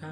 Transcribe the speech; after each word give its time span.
Hey, 0.00 0.06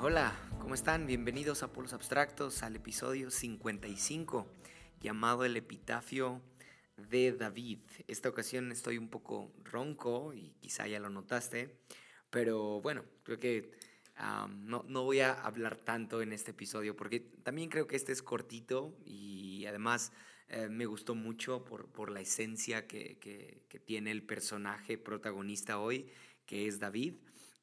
hola, 0.00 0.32
¿cómo 0.60 0.74
están? 0.74 1.06
Bienvenidos 1.06 1.64
a 1.64 1.72
Polos 1.72 1.92
Abstractos 1.92 2.62
al 2.62 2.76
episodio 2.76 3.32
55 3.32 4.46
llamado 5.00 5.44
El 5.44 5.56
Epitafio 5.56 6.40
de 6.96 7.32
David. 7.32 7.80
Esta 8.06 8.28
ocasión 8.28 8.72
estoy 8.72 8.98
un 8.98 9.08
poco 9.08 9.52
ronco 9.64 10.32
y 10.34 10.54
quizá 10.60 10.86
ya 10.86 11.00
lo 11.00 11.10
notaste, 11.10 11.76
pero 12.30 12.80
bueno, 12.80 13.04
creo 13.22 13.38
que 13.38 13.72
no, 14.66 14.82
voy 15.04 15.20
a 15.20 15.32
hablar 15.32 15.76
tanto 15.76 16.22
en 16.22 16.32
este 16.32 16.52
episodio 16.52 16.96
porque 16.96 17.20
también 17.20 17.68
creo 17.68 17.86
que 17.86 17.96
este 17.96 18.12
es 18.12 18.22
cortito 18.22 18.96
y 19.04 19.66
además 19.66 20.12
eh, 20.48 20.68
me 20.68 20.86
gustó 20.86 21.14
mucho 21.14 21.64
por, 21.64 22.10
la 22.10 22.20
esencia 22.20 22.86
que, 22.86 23.18
que 23.68 23.78
tiene 23.80 24.10
el 24.10 24.22
personaje 24.22 24.98
protagonista 24.98 25.78
hoy, 25.78 26.06
que 26.46 26.68
es 26.68 26.78
David. 26.78 27.14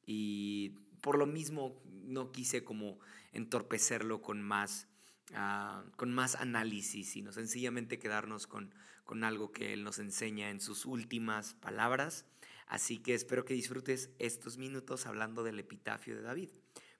Y 0.04 0.70
por 1.00 1.18
lo 1.18 1.26
mismo 1.26 1.80
no 2.04 2.32
quise 2.32 2.64
como 2.64 2.98
entorpecerlo 3.32 4.20
con 4.22 4.42
más, 4.42 4.88
ah, 5.34 5.84
con 5.96 6.12
más 6.12 6.34
análisis, 6.36 7.10
sino 7.10 7.32
sencillamente 7.32 7.98
quedarnos 7.98 8.46
con, 8.46 8.74
con 9.04 9.24
algo 9.24 9.52
que 9.52 9.72
él 9.72 9.84
nos 9.84 9.98
enseña 9.98 10.50
en 10.50 10.60
sus 10.60 10.86
últimas 10.86 11.54
palabras. 11.54 12.24
Así 12.66 12.98
que 12.98 13.14
espero 13.14 13.44
que 13.44 13.54
disfrutes 13.54 14.10
estos 14.18 14.58
minutos 14.58 15.06
hablando 15.06 15.42
del 15.42 15.58
epitafio 15.58 16.16
de 16.16 16.22
David. 16.22 16.50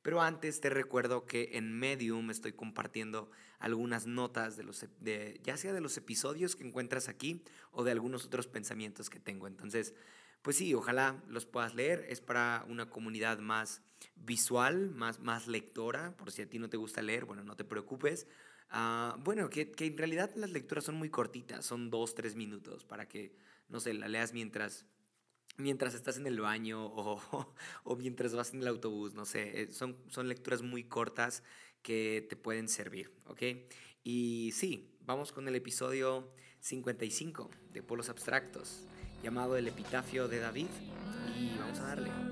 Pero 0.03 0.21
antes 0.21 0.61
te 0.61 0.69
recuerdo 0.69 1.27
que 1.27 1.51
en 1.53 1.73
Medium 1.79 2.31
estoy 2.31 2.53
compartiendo 2.53 3.31
algunas 3.61 4.07
notas 4.07 4.57
de 4.57 4.65
los, 4.65 4.85
de, 4.99 5.41
ya 5.45 5.57
sea 5.57 5.73
de 5.73 5.81
los 5.81 5.97
episodios 5.97 6.57
que 6.57 6.67
encuentras 6.67 7.09
aquí 7.09 7.45
o 7.71 7.85
de 7.85 7.93
algunos 7.93 8.27
otros 8.27 8.49
pensamientos 8.49 9.09
que 9.09 9.21
tengo. 9.21 9.47
Entonces, 9.47 9.95
pues 10.43 10.57
sí, 10.57 10.75
ojalá 10.75 11.23
los 11.29 11.47
puedas 11.47 11.75
leer. 11.75 12.05
Es 12.09 12.21
para 12.21 12.67
una 12.69 12.91
comunidad 12.91 13.39
más 13.39 13.81
visual, 14.17 14.91
más, 14.91 15.21
más 15.21 15.47
lectora. 15.47 16.17
Por 16.17 16.33
si 16.33 16.43
a 16.43 16.51
ti 16.51 16.59
no 16.59 16.69
te 16.69 16.77
gusta 16.77 17.01
leer, 17.01 17.25
bueno, 17.25 17.45
no 17.45 17.55
te 17.55 17.65
preocupes. 17.65 18.27
Ah, 18.75 19.19
bueno, 19.23 19.51
que, 19.51 19.71
en 19.79 19.99
realidad 19.99 20.31
las 20.35 20.51
lecturas 20.51 20.85
son 20.85 20.95
muy 20.95 21.11
cortitas, 21.11 21.65
son 21.65 21.91
dos, 21.91 22.15
tres 22.15 22.35
minutos 22.37 22.87
para 22.87 23.07
que, 23.07 23.37
no 23.69 23.81
sé, 23.81 23.93
la 23.93 24.09
leas 24.09 24.33
mientras, 24.33 24.87
mientras 25.59 25.93
estás 25.95 26.17
en 26.17 26.27
el 26.27 26.41
baño 26.41 26.87
o, 26.87 27.21
o 27.85 27.97
mientras 27.97 28.35
vas 28.35 28.55
en 28.55 28.63
el 28.63 28.69
autobús, 28.69 29.13
no 29.13 29.27
sé. 29.27 29.63
Eh, 29.63 29.73
son, 29.73 29.99
son 30.09 30.27
lecturas 30.27 30.63
muy 30.63 30.85
cortas 30.85 31.43
que 31.83 32.27
te 32.31 32.35
pueden 32.35 32.67
servir, 32.67 33.13
¿ok? 33.27 33.43
Y 34.05 34.53
sí, 34.55 34.97
vamos 35.01 35.33
con 35.33 35.47
el 35.49 35.55
episodio 35.55 36.33
55 36.61 37.51
de 37.75 37.83
Polos 37.83 38.09
Abstractos 38.09 38.87
llamado 39.23 39.57
El 39.57 39.69
Epitafio 39.69 40.29
de 40.29 40.39
David 40.39 40.69
y 41.39 41.59
vamos 41.59 41.79
a 41.79 41.89
darle. 41.89 42.32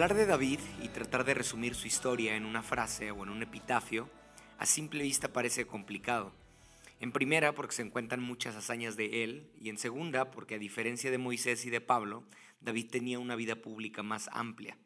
Hablar 0.00 0.16
de 0.16 0.24
David 0.24 0.60
y 0.82 0.88
tratar 0.88 1.26
de 1.26 1.34
resumir 1.34 1.74
su 1.74 1.86
historia 1.86 2.34
en 2.34 2.46
una 2.46 2.62
frase 2.62 3.10
o 3.10 3.22
en 3.22 3.28
un 3.28 3.42
epitafio 3.42 4.08
a 4.56 4.64
simple 4.64 5.02
vista 5.02 5.30
parece 5.30 5.66
complicado. 5.66 6.32
En 7.00 7.12
primera, 7.12 7.54
porque 7.54 7.74
se 7.74 7.82
encuentran 7.82 8.22
muchas 8.22 8.56
hazañas 8.56 8.96
de 8.96 9.24
él, 9.24 9.50
y 9.60 9.68
en 9.68 9.76
segunda, 9.76 10.30
porque 10.30 10.54
a 10.54 10.58
diferencia 10.58 11.10
de 11.10 11.18
Moisés 11.18 11.66
y 11.66 11.70
de 11.70 11.82
Pablo, 11.82 12.24
David 12.62 12.88
tenía 12.88 13.18
una 13.18 13.36
vida 13.36 13.56
pública 13.56 14.02
más 14.02 14.30
amplia. 14.32 14.78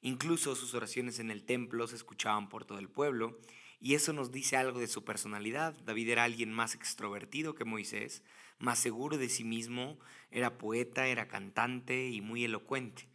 Incluso 0.00 0.56
sus 0.56 0.72
oraciones 0.72 1.18
en 1.18 1.30
el 1.30 1.44
templo 1.44 1.86
se 1.86 1.96
escuchaban 1.96 2.48
por 2.48 2.64
todo 2.64 2.78
el 2.78 2.88
pueblo, 2.88 3.38
y 3.80 3.92
eso 3.92 4.14
nos 4.14 4.32
dice 4.32 4.56
algo 4.56 4.80
de 4.80 4.86
su 4.86 5.04
personalidad. 5.04 5.74
David 5.84 6.08
era 6.08 6.24
alguien 6.24 6.50
más 6.50 6.74
extrovertido 6.74 7.54
que 7.54 7.66
Moisés, 7.66 8.22
más 8.58 8.78
seguro 8.78 9.18
de 9.18 9.28
sí 9.28 9.44
mismo, 9.44 9.98
era 10.30 10.56
poeta, 10.56 11.06
era 11.06 11.28
cantante 11.28 12.08
y 12.08 12.22
muy 12.22 12.44
elocuente. 12.44 13.13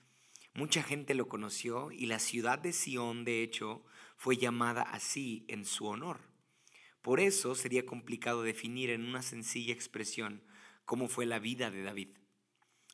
Mucha 0.54 0.84
gente 0.84 1.14
lo 1.14 1.28
conoció 1.28 1.92
y 1.92 2.08
la 2.08 2.20
ciudad 2.20 2.60
de 2.60 2.74
Sión, 2.74 3.24
de 3.24 3.44
hecho, 3.44 3.86
fue 4.18 4.38
llamada 4.38 4.82
así 4.82 5.46
en 5.48 5.66
su 5.66 5.86
honor. 5.86 6.20
Por 7.02 7.20
eso 7.20 7.56
sería 7.56 7.86
complicado 7.86 8.44
definir 8.44 8.90
en 8.90 9.06
una 9.06 9.22
sencilla 9.22 9.74
expresión 9.74 10.44
cómo 10.86 11.08
fue 11.08 11.26
la 11.26 11.40
vida 11.40 11.72
de 11.72 11.84
David. 11.84 12.09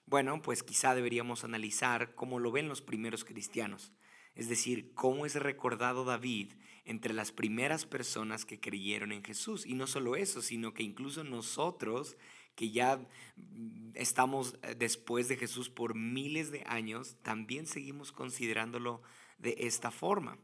Bueno, 0.06 0.42
pues 0.42 0.62
quizá 0.62 0.94
deberíamos 0.94 1.44
analizar 1.44 2.14
cómo 2.14 2.40
lo 2.40 2.52
ven 2.52 2.68
los 2.68 2.82
primeros 2.82 3.26
cristianos, 3.26 3.92
es 4.36 4.50
decir, 4.50 4.94
cómo 4.94 5.26
es 5.26 5.36
recordado 5.36 6.06
David 6.06 6.54
entre 6.84 7.14
las 7.14 7.32
primeras 7.32 7.88
personas 7.88 8.46
que 8.46 8.60
creyeron 8.60 9.12
en 9.12 9.24
Jesús. 9.24 9.66
Y 9.66 9.74
no 9.74 9.88
solo 9.88 10.16
eso, 10.16 10.42
sino 10.42 10.74
que 10.74 10.84
incluso 10.84 11.24
nosotros 11.24 12.18
que 12.56 12.72
ya 12.72 12.98
mm, 13.36 13.92
estamos 13.94 14.58
eh, 14.64 14.76
después 14.76 15.28
de 15.28 15.38
Jesús 15.38 15.70
por 15.70 15.96
miles 15.96 16.52
de 16.52 16.64
años, 16.66 17.18
también 17.22 17.68
seguimos 17.68 18.12
considerándolo 18.12 19.02
de 19.38 19.56
esta 19.60 19.92
forma. 19.92 20.38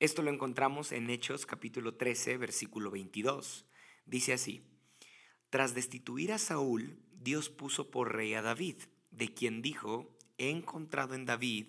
Esto 0.00 0.22
lo 0.22 0.30
encontramos 0.30 0.92
en 0.92 1.10
Hechos 1.10 1.44
capítulo 1.44 1.94
13, 1.94 2.36
versículo 2.36 2.90
22. 2.90 3.66
Dice 4.06 4.32
así, 4.32 4.62
tras 5.50 5.74
destituir 5.74 6.32
a 6.32 6.38
Saúl, 6.38 7.00
Dios 7.10 7.50
puso 7.50 7.90
por 7.90 8.14
rey 8.14 8.34
a 8.34 8.42
David, 8.42 8.76
de 9.10 9.34
quien 9.34 9.60
dijo, 9.60 10.16
he 10.36 10.50
encontrado 10.50 11.14
en 11.14 11.26
David, 11.26 11.66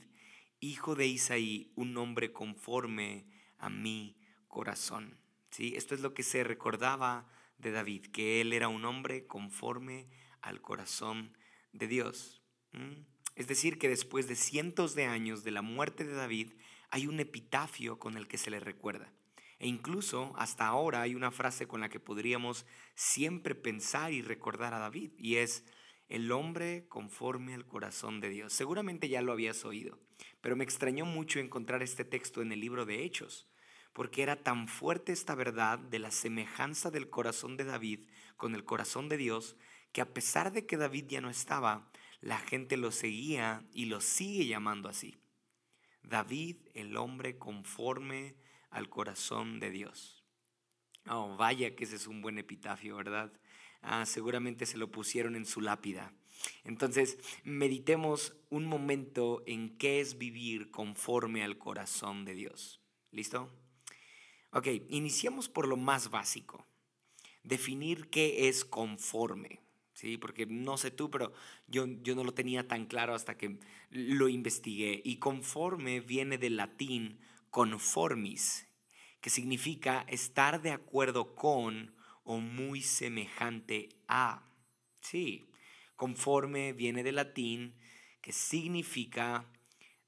hijo 0.59 0.95
de 0.95 1.07
Isaí, 1.07 1.72
un 1.75 1.97
hombre 1.97 2.31
conforme 2.31 3.25
a 3.57 3.69
mi 3.69 4.16
corazón. 4.47 5.18
¿Sí? 5.50 5.73
Esto 5.75 5.95
es 5.95 6.01
lo 6.01 6.13
que 6.13 6.22
se 6.22 6.44
recordaba 6.44 7.28
de 7.59 7.71
David, 7.71 8.07
que 8.07 8.41
él 8.41 8.53
era 8.53 8.67
un 8.67 8.85
hombre 8.85 9.27
conforme 9.27 10.07
al 10.41 10.61
corazón 10.61 11.37
de 11.73 11.87
Dios. 11.87 12.41
Es 13.35 13.47
decir, 13.47 13.77
que 13.77 13.89
después 13.89 14.27
de 14.27 14.35
cientos 14.35 14.95
de 14.95 15.05
años 15.05 15.43
de 15.43 15.51
la 15.51 15.61
muerte 15.61 16.03
de 16.03 16.13
David, 16.13 16.53
hay 16.89 17.07
un 17.07 17.19
epitafio 17.19 17.99
con 17.99 18.17
el 18.17 18.27
que 18.27 18.37
se 18.37 18.49
le 18.49 18.59
recuerda. 18.59 19.13
E 19.59 19.67
incluso 19.67 20.33
hasta 20.37 20.67
ahora 20.67 21.01
hay 21.01 21.15
una 21.15 21.31
frase 21.31 21.67
con 21.67 21.81
la 21.81 21.89
que 21.89 21.99
podríamos 21.99 22.65
siempre 22.95 23.55
pensar 23.55 24.13
y 24.13 24.21
recordar 24.21 24.73
a 24.73 24.79
David, 24.79 25.11
y 25.17 25.35
es 25.35 25.65
el 26.07 26.31
hombre 26.31 26.87
conforme 26.87 27.53
al 27.53 27.67
corazón 27.67 28.21
de 28.21 28.29
Dios. 28.29 28.53
Seguramente 28.53 29.09
ya 29.09 29.21
lo 29.21 29.33
habías 29.33 29.65
oído, 29.65 29.99
pero 30.41 30.55
me 30.55 30.63
extrañó 30.63 31.05
mucho 31.05 31.39
encontrar 31.39 31.83
este 31.83 32.05
texto 32.05 32.41
en 32.41 32.51
el 32.51 32.61
libro 32.61 32.85
de 32.85 33.03
Hechos 33.03 33.49
porque 33.94 34.23
era 34.23 34.44
tan 34.44 34.67
fuerte 34.67 35.11
esta 35.11 35.35
verdad 35.35 35.79
de 35.79 36.00
la 36.00 36.11
semejanza 36.11 36.91
del 36.91 37.09
corazón 37.09 37.57
de 37.57 37.66
David 37.66 38.07
con 38.38 38.55
el 38.55 38.63
corazón 38.63 39.09
de 39.09 39.17
Dios, 39.17 39.55
que 39.91 40.01
a 40.01 40.13
pesar 40.13 40.51
de 40.51 40.66
que 40.66 40.77
David 40.77 41.05
ya 41.07 41.22
no 41.22 41.29
estaba, 41.29 41.91
la 42.22 42.38
gente 42.38 42.77
lo 42.77 42.91
seguía 42.91 43.66
y 43.73 43.85
lo 43.85 44.01
sigue 44.01 44.45
llamando 44.45 44.89
así. 44.89 45.17
David, 46.03 46.57
el 46.73 46.97
hombre 46.97 47.38
conforme 47.38 48.35
al 48.69 48.89
corazón 48.89 49.59
de 49.59 49.72
Dios. 49.72 50.23
Oh, 51.07 51.35
vaya 51.38 51.75
que 51.75 51.85
ese 51.85 51.95
es 51.95 52.07
un 52.07 52.21
buen 52.21 52.38
epitafio, 52.38 52.95
¿verdad? 52.97 53.31
Ah, 53.81 54.06
seguramente 54.06 54.66
se 54.66 54.77
lo 54.77 54.91
pusieron 54.91 55.36
en 55.36 55.45
su 55.45 55.62
lápida. 55.62 56.13
Entonces, 56.63 57.18
meditemos 57.44 58.33
un 58.50 58.65
momento 58.65 59.44
en 59.45 59.77
qué 59.77 60.01
es 60.01 60.18
vivir 60.18 60.71
conforme 60.71 61.44
al 61.44 61.57
corazón 61.57 62.25
de 62.25 62.36
Dios. 62.36 62.81
¿Listo? 63.12 63.51
Ok, 64.51 64.68
iniciamos 64.90 65.48
por 65.48 65.68
lo 65.68 65.78
más 65.78 66.10
básico. 66.10 66.66
Definir 67.44 68.10
qué 68.10 68.48
es 68.50 68.66
conforme. 68.66 69.62
¿sí? 69.94 70.18
Porque 70.18 70.46
no 70.46 70.78
sé 70.78 70.92
tú, 70.92 71.12
pero 71.12 71.34
yo, 71.68 71.86
yo 72.01 72.16
no 72.16 72.24
lo 72.24 72.34
tenía 72.34 72.68
tan 72.68 72.86
claro 72.86 73.13
hasta 73.13 73.38
que 73.38 73.60
lo 73.92 74.28
investigué. 74.28 75.01
Y 75.04 75.18
conforme 75.18 76.00
viene 76.00 76.38
del 76.38 76.57
latín 76.57 77.19
conformis, 77.51 78.68
que 79.22 79.30
significa 79.30 80.06
estar 80.07 80.62
de 80.62 80.72
acuerdo 80.72 81.36
con 81.36 81.96
o 82.24 82.38
muy 82.38 82.81
semejante 82.81 83.90
a. 84.07 84.50
Sí, 85.01 85.51
conforme 85.96 86.74
viene 86.74 87.04
del 87.04 87.16
latín 87.16 87.75
que 88.22 88.31
significa 88.31 89.46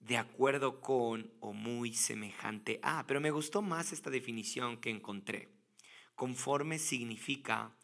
de 0.02 0.18
acuerdo 0.18 0.82
con 0.82 1.32
o 1.40 1.54
muy 1.54 1.94
semejante 1.94 2.80
a. 2.84 3.06
Pero 3.08 3.22
me 3.22 3.32
gustó 3.32 3.62
más 3.62 3.94
esta 3.94 4.10
definición 4.10 4.78
que 4.78 4.90
encontré. 4.90 5.50
Conforme 6.16 6.80
significa 6.80 7.76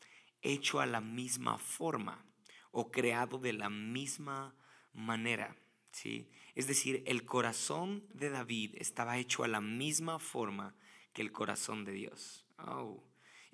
hecho 0.42 0.80
a 0.80 0.86
la 0.86 1.02
misma 1.02 1.58
forma 1.58 2.26
o 2.72 2.92
creado 2.92 3.38
de 3.38 3.54
la 3.54 3.70
misma 3.70 4.56
manera. 4.94 5.56
¿sí? 5.92 6.30
Es 6.56 6.68
decir, 6.68 7.04
el 7.06 7.26
corazón 7.26 8.04
de 8.14 8.30
David 8.30 8.76
estaba 8.78 9.18
hecho 9.18 9.44
a 9.44 9.48
la 9.48 9.62
misma 9.62 10.20
forma 10.20 10.76
que 11.14 11.22
el 11.22 11.32
corazón 11.32 11.86
de 11.86 11.94
Dios. 11.94 12.46
Oh. 12.58 13.04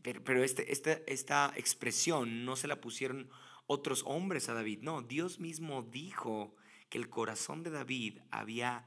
Pero, 0.01 0.43
este, 0.43 0.71
esta 0.71 1.53
expresión 1.55 2.43
no 2.43 2.57
se 2.57 2.67
la 2.67 2.81
pusieron 2.81 3.29
otros 3.67 4.03
hombres 4.05 4.49
a 4.49 4.53
David. 4.53 4.79
No, 4.81 5.01
Dios 5.01 5.39
mismo 5.39 5.81
dijo 5.83 6.55
que 6.93 6.99
el 6.99 7.09
corazón 7.09 7.63
de 7.63 7.71
David 7.71 8.19
había 8.29 8.85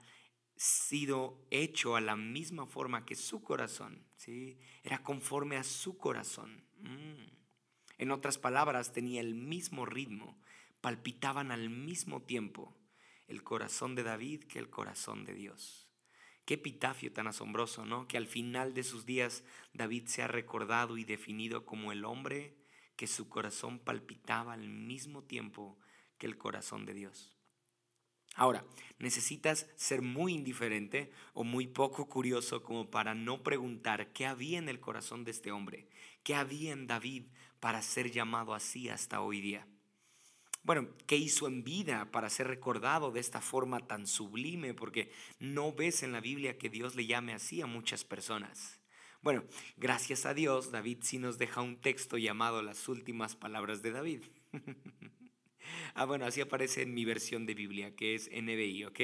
sido 0.54 1.44
hecho 1.50 1.96
a 1.96 2.00
la 2.00 2.14
misma 2.14 2.64
forma 2.64 3.04
que 3.04 3.16
su 3.16 3.42
corazón, 3.42 4.06
¿sí? 4.14 4.60
Era 4.84 5.02
conforme 5.02 5.56
a 5.56 5.64
su 5.64 5.98
corazón. 5.98 6.64
Mm. 6.78 7.24
En 7.98 8.10
otras 8.12 8.38
palabras, 8.38 8.92
tenía 8.92 9.20
el 9.20 9.34
mismo 9.34 9.86
ritmo, 9.86 10.40
palpitaban 10.80 11.50
al 11.50 11.68
mismo 11.68 12.22
tiempo 12.22 12.78
el 13.26 13.42
corazón 13.42 13.96
de 13.96 14.04
David 14.04 14.44
que 14.44 14.60
el 14.60 14.70
corazón 14.70 15.24
de 15.24 15.34
Dios. 15.34 15.88
Qué 16.44 16.54
epitafio 16.54 17.12
tan 17.12 17.26
asombroso, 17.26 17.86
¿no? 17.86 18.06
Que 18.06 18.18
al 18.18 18.28
final 18.28 18.72
de 18.72 18.84
sus 18.84 19.04
días 19.04 19.42
David 19.72 20.06
se 20.06 20.22
ha 20.22 20.28
recordado 20.28 20.96
y 20.96 21.02
definido 21.02 21.66
como 21.66 21.90
el 21.90 22.04
hombre 22.04 22.56
que 22.94 23.08
su 23.08 23.28
corazón 23.28 23.80
palpitaba 23.80 24.52
al 24.52 24.68
mismo 24.68 25.24
tiempo 25.24 25.76
que 26.18 26.28
el 26.28 26.38
corazón 26.38 26.86
de 26.86 26.94
Dios. 26.94 27.35
Ahora, 28.36 28.66
necesitas 28.98 29.66
ser 29.76 30.02
muy 30.02 30.34
indiferente 30.34 31.10
o 31.32 31.42
muy 31.42 31.66
poco 31.66 32.06
curioso 32.06 32.62
como 32.62 32.90
para 32.90 33.14
no 33.14 33.42
preguntar 33.42 34.12
qué 34.12 34.26
había 34.26 34.58
en 34.58 34.68
el 34.68 34.78
corazón 34.78 35.24
de 35.24 35.30
este 35.30 35.52
hombre, 35.52 35.88
qué 36.22 36.34
había 36.34 36.72
en 36.72 36.86
David 36.86 37.24
para 37.60 37.80
ser 37.80 38.10
llamado 38.10 38.54
así 38.54 38.90
hasta 38.90 39.22
hoy 39.22 39.40
día. 39.40 39.66
Bueno, 40.62 40.88
¿qué 41.06 41.16
hizo 41.16 41.46
en 41.46 41.64
vida 41.64 42.10
para 42.10 42.28
ser 42.28 42.48
recordado 42.48 43.10
de 43.10 43.20
esta 43.20 43.40
forma 43.40 43.86
tan 43.86 44.06
sublime? 44.06 44.74
Porque 44.74 45.10
no 45.38 45.72
ves 45.72 46.02
en 46.02 46.12
la 46.12 46.20
Biblia 46.20 46.58
que 46.58 46.68
Dios 46.68 46.94
le 46.94 47.06
llame 47.06 47.32
así 47.32 47.62
a 47.62 47.66
muchas 47.66 48.04
personas. 48.04 48.80
Bueno, 49.22 49.44
gracias 49.78 50.26
a 50.26 50.34
Dios, 50.34 50.72
David 50.72 50.98
sí 51.00 51.18
nos 51.18 51.38
deja 51.38 51.62
un 51.62 51.80
texto 51.80 52.18
llamado 52.18 52.62
Las 52.62 52.86
últimas 52.88 53.34
palabras 53.34 53.80
de 53.80 53.92
David. 53.92 54.22
Ah, 55.94 56.04
bueno, 56.04 56.26
así 56.26 56.40
aparece 56.40 56.82
en 56.82 56.94
mi 56.94 57.04
versión 57.04 57.46
de 57.46 57.54
Biblia, 57.54 57.94
que 57.94 58.14
es 58.14 58.30
NBI, 58.30 58.84
¿ok? 58.84 59.00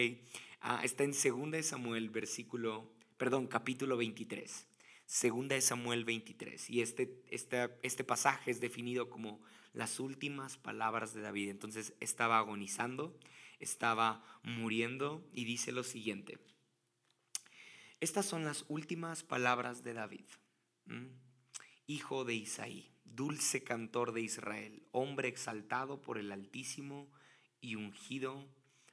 Ah, 0.60 0.80
está 0.84 1.04
en 1.04 1.12
2 1.12 1.64
Samuel, 1.64 2.10
versículo, 2.10 2.90
perdón, 3.16 3.46
capítulo 3.46 3.96
23. 3.96 4.66
2 5.06 5.64
Samuel 5.64 6.04
23. 6.04 6.70
Y 6.70 6.80
este, 6.80 7.22
este, 7.30 7.70
este 7.82 8.04
pasaje 8.04 8.50
es 8.50 8.60
definido 8.60 9.10
como 9.10 9.40
las 9.72 10.00
últimas 10.00 10.56
palabras 10.56 11.14
de 11.14 11.22
David. 11.22 11.50
Entonces 11.50 11.94
estaba 12.00 12.38
agonizando, 12.38 13.18
estaba 13.58 14.24
muriendo 14.42 15.28
y 15.32 15.44
dice 15.44 15.72
lo 15.72 15.84
siguiente. 15.84 16.38
Estas 18.00 18.26
son 18.26 18.44
las 18.44 18.64
últimas 18.68 19.22
palabras 19.22 19.84
de 19.84 19.94
David, 19.94 20.24
hijo 21.86 22.24
de 22.24 22.34
Isaí 22.34 22.92
dulce 23.14 23.62
cantor 23.62 24.12
de 24.12 24.22
Israel, 24.22 24.86
hombre 24.90 25.28
exaltado 25.28 26.00
por 26.00 26.18
el 26.18 26.32
Altísimo 26.32 27.10
y 27.60 27.76
ungido 27.76 28.48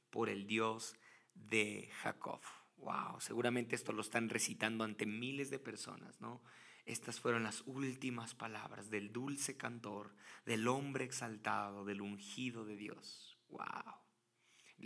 por 0.10 0.30
el 0.30 0.46
Dios 0.46 0.96
de 1.34 1.90
Jacob. 2.02 2.42
Wow, 2.78 3.20
seguramente 3.20 3.76
esto 3.76 3.92
lo 3.92 4.02
están 4.02 4.30
recitando 4.30 4.84
ante 4.84 5.06
miles 5.06 5.50
de 5.50 5.60
personas, 5.60 6.20
¿no? 6.22 6.42
Estas 6.86 7.20
fueron 7.20 7.44
las 7.44 7.62
últimas 7.66 8.34
palabras 8.36 8.90
del 8.90 9.12
dulce 9.12 9.58
cantor, 9.58 10.16
del 10.46 10.68
hombre 10.68 11.06
exaltado, 11.06 11.86
del 11.86 12.02
ungido 12.02 12.66
de 12.66 12.76
Dios. 12.76 13.38
Wow. 13.50 14.09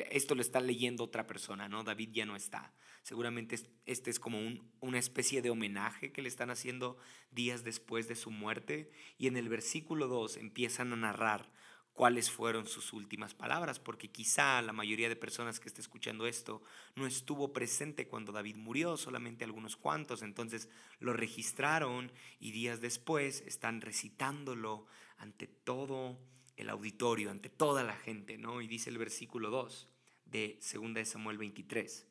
Esto 0.10 0.36
lo 0.36 0.42
está 0.42 0.60
leyendo 0.60 1.04
otra 1.04 1.28
persona, 1.28 1.70
¿no? 1.70 1.84
David 1.84 2.10
ya 2.12 2.26
no 2.26 2.36
está. 2.36 2.74
Seguramente 3.04 3.60
este 3.86 4.10
es 4.10 4.20
como 4.20 4.40
una 4.80 4.98
especie 4.98 5.42
de 5.42 5.50
homenaje 5.50 6.12
que 6.12 6.22
le 6.22 6.30
están 6.30 6.50
haciendo 6.50 6.98
días 7.32 7.64
después 7.64 8.08
de 8.08 8.16
su 8.16 8.32
muerte. 8.32 8.90
Y 9.18 9.28
en 9.28 9.38
el 9.38 9.50
versículo 9.50 10.08
2 10.08 10.38
empiezan 10.38 10.94
a 10.94 10.96
narrar 10.96 11.52
cuáles 11.94 12.32
fueron 12.32 12.66
sus 12.66 12.92
últimas 12.92 13.34
palabras, 13.36 13.80
porque 13.80 14.10
quizá 14.10 14.62
la 14.62 14.74
mayoría 14.74 15.10
de 15.10 15.16
personas 15.16 15.60
que 15.60 15.68
está 15.68 15.80
escuchando 15.80 16.26
esto 16.26 16.64
no 16.96 17.06
estuvo 17.06 17.54
presente 17.54 18.08
cuando 18.08 18.32
David 18.32 18.56
murió, 18.56 18.98
solamente 18.98 19.46
algunos 19.46 19.76
cuantos, 19.78 20.24
entonces 20.24 20.70
lo 21.00 21.14
registraron 21.14 22.12
y 22.40 22.52
días 22.52 22.82
después 22.82 23.42
están 23.46 23.82
recitándolo 23.82 24.88
ante 25.18 25.48
todo 25.48 26.18
el 26.64 26.70
auditorio, 26.70 27.30
ante 27.30 27.50
toda 27.50 27.84
la 27.84 27.96
gente, 27.96 28.38
¿no? 28.38 28.62
Y 28.62 28.68
dice 28.68 28.90
el 28.90 28.98
versículo 28.98 29.50
2 29.50 29.90
de 30.26 30.60
2 30.74 30.94
de 30.94 31.04
Samuel 31.04 31.38
23, 31.38 32.08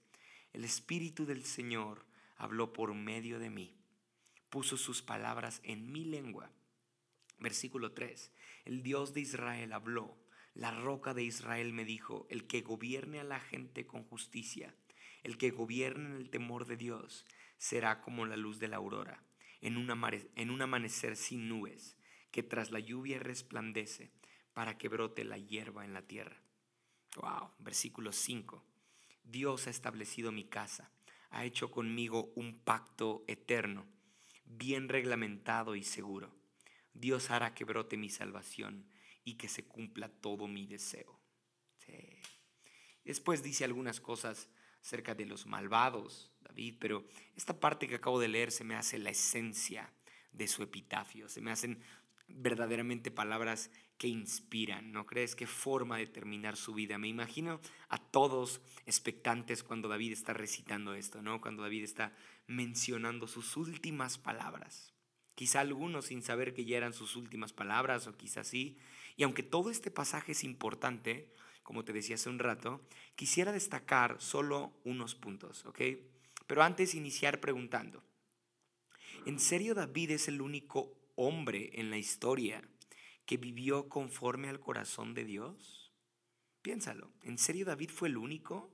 el 0.53 0.65
Espíritu 0.65 1.25
del 1.25 1.45
Señor 1.45 2.05
habló 2.37 2.75
por 2.75 2.93
medio 2.93 3.39
de 3.39 3.49
mí, 3.49 3.75
puso 4.51 4.77
sus 4.77 5.01
palabras 5.01 5.63
en 5.65 5.91
mi 5.91 6.05
lengua. 6.05 6.51
Versículo 7.39 7.93
3, 7.93 8.31
el 8.67 8.83
Dios 8.83 9.15
de 9.15 9.23
Israel 9.23 9.73
habló, 9.73 10.19
la 10.53 10.71
roca 10.71 11.15
de 11.15 11.25
Israel 11.25 11.73
me 11.73 11.87
dijo, 11.87 12.27
el 12.29 12.47
que 12.47 12.61
gobierne 12.61 13.21
a 13.21 13.25
la 13.25 13.41
gente 13.41 13.87
con 13.87 14.05
justicia, 14.05 14.75
el 15.23 15.39
que 15.39 15.51
gobierne 15.51 16.11
en 16.11 16.17
el 16.17 16.29
temor 16.29 16.67
de 16.67 16.77
Dios, 16.77 17.25
será 17.57 18.03
como 18.03 18.27
la 18.27 18.37
luz 18.37 18.59
de 18.59 18.69
la 18.69 18.77
aurora, 18.77 19.25
en 19.63 19.79
un, 19.79 19.91
en 20.37 20.51
un 20.51 20.61
amanecer 20.61 21.17
sin 21.17 21.49
nubes, 21.49 21.97
que 22.31 22.43
tras 22.43 22.71
la 22.71 22.81
lluvia 22.81 23.19
resplandece 23.19 24.13
para 24.55 24.79
que 24.79 24.89
brote 24.89 25.25
la 25.25 25.39
hierba 25.39 25.85
en 25.85 25.95
la 25.95 26.03
tierra. 26.03 26.43
Wow, 27.17 27.51
versículo 27.59 28.13
5. 28.13 28.65
Dios 29.25 29.67
ha 29.67 29.71
establecido 29.71 30.33
mi 30.33 30.45
casa, 30.45 30.91
ha 31.31 31.45
hecho 31.45 31.71
conmigo 31.71 32.33
un 32.37 32.59
pacto 32.59 33.25
eterno, 33.27 33.87
bien 34.45 34.89
reglamentado 34.89 35.77
y 35.77 35.85
seguro. 35.85 36.35
Dios 36.95 37.31
hará 37.31 37.55
que 37.55 37.65
brote 37.65 37.97
mi 37.97 38.11
salvación 38.11 38.87
y 39.25 39.35
que 39.35 39.49
se 39.49 39.65
cumpla 39.65 40.09
todo 40.09 40.49
mi 40.49 40.67
deseo. 40.67 41.19
Después 43.05 43.43
dice 43.43 43.65
algunas 43.65 44.01
cosas 44.01 44.49
acerca 44.81 45.15
de 45.15 45.27
los 45.27 45.47
malvados, 45.47 46.33
David, 46.41 46.77
pero 46.79 47.07
esta 47.37 47.59
parte 47.59 47.89
que 47.89 47.97
acabo 47.97 48.21
de 48.21 48.29
leer 48.29 48.51
se 48.53 48.65
me 48.65 48.75
hace 48.75 48.99
la 48.99 49.11
esencia 49.11 49.93
de 50.33 50.49
su 50.49 50.63
epitafio, 50.63 51.29
se 51.29 51.41
me 51.41 51.51
hacen 51.51 51.83
verdaderamente 52.29 53.11
palabras 53.11 53.71
que 53.99 54.09
inspiran, 54.09 54.91
¿no 54.91 55.07
crees? 55.07 55.37
Qué 55.37 55.47
forma 55.47 55.97
de 55.97 56.07
terminar 56.07 56.57
su 56.57 56.75
vida. 56.75 56.99
Me 56.99 57.09
imagino 57.09 57.61
a 57.89 57.99
todos 57.99 58.61
expectantes 58.85 59.63
cuando 59.63 59.89
David 59.89 60.13
está 60.13 60.33
recitando 60.33 60.95
esto, 60.95 61.23
¿no? 61.23 61.41
Cuando 61.41 61.63
David 61.63 61.85
está 61.85 62.13
mencionando 62.47 63.29
sus 63.29 63.57
últimas 63.57 64.19
palabras. 64.19 64.93
Quizá 65.35 65.61
algunos 65.61 66.07
sin 66.07 66.23
saber 66.23 66.53
que 66.53 66.65
ya 66.65 66.77
eran 66.77 66.93
sus 66.93 67.17
últimas 67.17 67.53
palabras 67.53 68.07
o 68.07 68.17
quizá 68.17 68.45
sí. 68.45 68.77
Y 69.17 69.23
aunque 69.23 69.43
todo 69.43 69.71
este 69.71 69.91
pasaje 69.91 70.33
es 70.33 70.45
importante, 70.45 71.33
como 71.63 71.85
te 71.85 71.93
decía 71.93 72.17
hace 72.17 72.29
un 72.29 72.39
rato, 72.39 72.87
quisiera 73.15 73.53
destacar 73.53 74.21
solo 74.21 74.73
unos 74.85 75.15
puntos, 75.15 75.65
¿ok? 75.65 75.81
Pero 76.47 76.63
antes 76.63 76.95
iniciar 76.95 77.41
preguntando, 77.41 78.03
¿en 79.27 79.39
serio 79.39 79.75
David 79.75 80.11
es 80.11 80.29
el 80.29 80.41
único 80.43 81.02
hombre 81.15 81.71
en 81.75 81.91
la 81.91 81.99
historia 81.99 82.63
que 83.27 83.37
vivió 83.37 83.89
conforme 83.89 84.49
al 84.49 84.61
corazón 84.61 85.15
de 85.15 85.25
Dios? 85.25 85.93
Piénsalo, 86.63 87.11
¿en 87.23 87.39
serio 87.39 87.67
David 87.67 87.91
fue 87.91 88.09
el 88.09 88.17
único? 88.17 88.73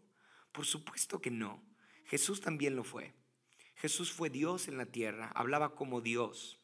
Por 0.52 0.66
supuesto 0.66 1.20
que 1.20 1.30
no. 1.30 1.62
Jesús 2.04 2.40
también 2.40 2.76
lo 2.76 2.84
fue. 2.84 3.14
Jesús 3.76 4.12
fue 4.12 4.30
Dios 4.30 4.68
en 4.68 4.76
la 4.76 4.86
tierra, 4.86 5.30
hablaba 5.34 5.74
como 5.74 6.00
Dios. 6.00 6.60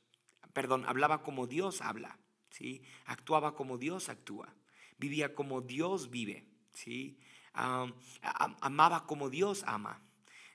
Perdón, 0.52 0.84
hablaba 0.86 1.22
como 1.22 1.46
Dios 1.46 1.80
habla, 1.80 2.18
¿sí? 2.50 2.82
Actuaba 3.06 3.54
como 3.54 3.78
Dios 3.78 4.08
actúa. 4.08 4.54
Vivía 4.98 5.34
como 5.34 5.60
Dios 5.60 6.10
vive, 6.10 6.46
¿sí? 6.72 7.18
amaba 7.52 9.06
como 9.06 9.30
Dios 9.30 9.62
ama. 9.66 10.02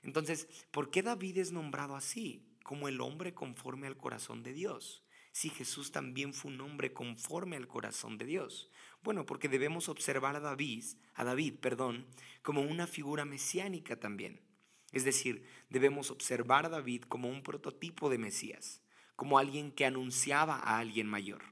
Entonces, 0.02 0.48
¿por 0.70 0.90
qué 0.90 1.02
David 1.02 1.38
es 1.38 1.52
nombrado 1.52 1.96
así? 1.96 2.46
Como 2.62 2.88
el 2.88 3.00
hombre 3.00 3.32
conforme 3.32 3.86
al 3.86 3.96
corazón 3.96 4.42
de 4.42 4.52
Dios 4.52 5.02
si 5.32 5.48
Jesús 5.48 5.92
también 5.92 6.34
fue 6.34 6.50
un 6.50 6.60
hombre 6.60 6.92
conforme 6.92 7.56
al 7.56 7.68
corazón 7.68 8.18
de 8.18 8.26
Dios? 8.26 8.70
Bueno, 9.02 9.24
porque 9.26 9.48
debemos 9.48 9.88
observar 9.88 10.36
a 10.36 10.40
David, 10.40 10.84
a 11.14 11.24
David, 11.24 11.54
perdón, 11.60 12.06
como 12.42 12.62
una 12.62 12.86
figura 12.86 13.24
mesiánica 13.24 13.98
también. 13.98 14.40
Es 14.92 15.04
decir, 15.04 15.46
debemos 15.68 16.10
observar 16.10 16.66
a 16.66 16.68
David 16.68 17.02
como 17.02 17.28
un 17.28 17.42
prototipo 17.42 18.10
de 18.10 18.18
Mesías, 18.18 18.82
como 19.16 19.38
alguien 19.38 19.70
que 19.70 19.86
anunciaba 19.86 20.56
a 20.56 20.78
alguien 20.78 21.06
mayor. 21.06 21.42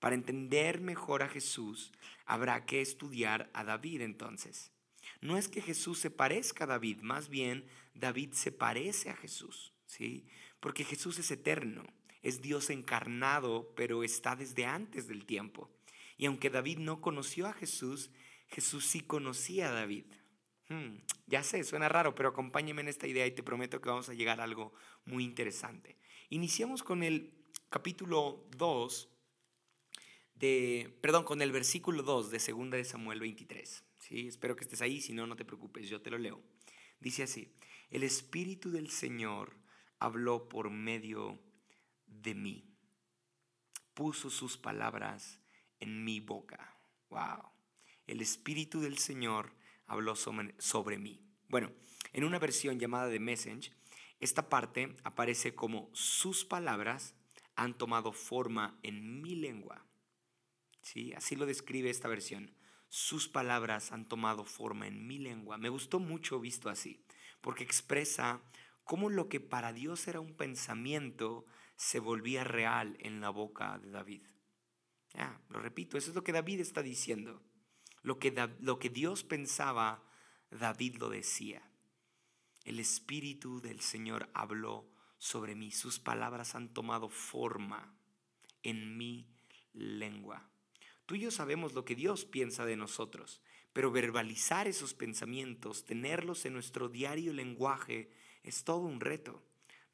Para 0.00 0.16
entender 0.16 0.80
mejor 0.80 1.22
a 1.22 1.28
Jesús, 1.28 1.92
habrá 2.26 2.66
que 2.66 2.80
estudiar 2.80 3.50
a 3.54 3.62
David 3.62 4.00
entonces. 4.00 4.72
No 5.20 5.38
es 5.38 5.48
que 5.48 5.62
Jesús 5.62 6.00
se 6.00 6.10
parezca 6.10 6.64
a 6.64 6.66
David, 6.66 7.02
más 7.02 7.28
bien 7.28 7.66
David 7.94 8.32
se 8.32 8.50
parece 8.50 9.10
a 9.10 9.16
Jesús, 9.16 9.72
¿sí? 9.86 10.26
Porque 10.58 10.84
Jesús 10.84 11.18
es 11.18 11.30
eterno, 11.30 11.84
es 12.22 12.40
Dios 12.40 12.70
encarnado, 12.70 13.72
pero 13.74 14.04
está 14.04 14.36
desde 14.36 14.64
antes 14.64 15.08
del 15.08 15.26
tiempo. 15.26 15.70
Y 16.16 16.26
aunque 16.26 16.50
David 16.50 16.78
no 16.78 17.00
conoció 17.00 17.46
a 17.46 17.52
Jesús, 17.52 18.10
Jesús 18.48 18.86
sí 18.86 19.00
conocía 19.00 19.70
a 19.70 19.72
David. 19.72 20.06
Hmm, 20.68 20.98
ya 21.26 21.42
sé, 21.42 21.64
suena 21.64 21.88
raro, 21.88 22.14
pero 22.14 22.28
acompáñame 22.28 22.82
en 22.82 22.88
esta 22.88 23.06
idea 23.06 23.26
y 23.26 23.32
te 23.32 23.42
prometo 23.42 23.80
que 23.80 23.88
vamos 23.88 24.08
a 24.08 24.14
llegar 24.14 24.40
a 24.40 24.44
algo 24.44 24.72
muy 25.04 25.24
interesante. 25.24 25.98
Iniciamos 26.28 26.82
con 26.82 27.02
el 27.02 27.32
capítulo 27.68 28.46
2 28.56 29.08
de, 30.34 30.96
perdón, 31.00 31.24
con 31.24 31.42
el 31.42 31.52
versículo 31.52 32.02
2 32.02 32.30
de 32.30 32.38
2 32.38 32.70
de 32.70 32.84
Samuel 32.84 33.20
23. 33.20 33.84
¿sí? 33.98 34.28
Espero 34.28 34.56
que 34.56 34.64
estés 34.64 34.82
ahí, 34.82 35.00
si 35.00 35.12
no, 35.12 35.26
no 35.26 35.36
te 35.36 35.44
preocupes, 35.44 35.88
yo 35.88 36.00
te 36.00 36.10
lo 36.10 36.18
leo. 36.18 36.40
Dice 37.00 37.24
así, 37.24 37.52
el 37.90 38.04
Espíritu 38.04 38.70
del 38.70 38.90
Señor 38.90 39.56
habló 39.98 40.48
por 40.48 40.70
medio 40.70 41.40
de 42.20 42.34
mí, 42.34 42.72
puso 43.94 44.30
sus 44.30 44.56
palabras 44.56 45.40
en 45.80 46.04
mi 46.04 46.20
boca. 46.20 46.76
Wow. 47.10 47.50
El 48.06 48.20
Espíritu 48.20 48.80
del 48.80 48.98
Señor 48.98 49.54
habló 49.86 50.14
sobre, 50.16 50.98
mí. 50.98 51.20
Bueno, 51.48 51.72
en 52.12 52.24
una 52.24 52.38
versión 52.38 52.78
llamada 52.78 53.08
de 53.08 53.20
Message, 53.20 53.72
esta 54.20 54.48
parte 54.48 54.96
aparece 55.04 55.54
como 55.54 55.90
sus 55.92 56.44
palabras 56.44 57.14
han 57.54 57.76
tomado 57.76 58.12
forma 58.12 58.78
en 58.82 59.20
mi 59.20 59.34
lengua. 59.34 59.84
¿Sí? 60.80 61.12
Así 61.14 61.36
lo 61.36 61.46
describe 61.46 61.90
esta 61.90 62.08
versión. 62.08 62.54
Sus 62.88 63.28
palabras 63.28 63.92
han 63.92 64.08
tomado 64.08 64.44
forma 64.44 64.86
en 64.86 65.06
mi 65.06 65.18
lengua. 65.18 65.58
Me 65.58 65.68
gustó 65.68 65.98
mucho 65.98 66.40
visto 66.40 66.68
así, 66.68 67.04
porque 67.40 67.64
expresa 67.64 68.42
cómo 68.84 69.10
lo 69.10 69.28
que 69.28 69.40
para 69.40 69.72
Dios 69.72 70.06
era 70.08 70.20
un 70.20 70.34
pensamiento 70.34 71.46
se 71.82 71.98
volvía 71.98 72.44
real 72.44 72.96
en 73.00 73.20
la 73.20 73.30
boca 73.30 73.76
de 73.78 73.90
David. 73.90 74.22
Ya, 75.14 75.40
lo 75.48 75.58
repito, 75.58 75.98
eso 75.98 76.10
es 76.10 76.14
lo 76.14 76.22
que 76.22 76.30
David 76.30 76.60
está 76.60 76.80
diciendo. 76.80 77.42
Lo 78.02 78.20
que, 78.20 78.32
lo 78.60 78.78
que 78.78 78.88
Dios 78.88 79.24
pensaba, 79.24 80.08
David 80.48 80.98
lo 80.98 81.10
decía. 81.10 81.68
El 82.64 82.78
Espíritu 82.78 83.60
del 83.60 83.80
Señor 83.80 84.30
habló 84.32 84.88
sobre 85.18 85.56
mí. 85.56 85.72
Sus 85.72 85.98
palabras 85.98 86.54
han 86.54 86.72
tomado 86.72 87.08
forma 87.08 87.92
en 88.62 88.96
mi 88.96 89.28
lengua. 89.72 90.48
Tú 91.04 91.16
y 91.16 91.20
yo 91.20 91.32
sabemos 91.32 91.74
lo 91.74 91.84
que 91.84 91.96
Dios 91.96 92.24
piensa 92.24 92.64
de 92.64 92.76
nosotros, 92.76 93.42
pero 93.72 93.90
verbalizar 93.90 94.68
esos 94.68 94.94
pensamientos, 94.94 95.84
tenerlos 95.84 96.46
en 96.46 96.52
nuestro 96.52 96.88
diario 96.88 97.32
lenguaje, 97.32 98.12
es 98.44 98.62
todo 98.62 98.82
un 98.82 99.00
reto. 99.00 99.42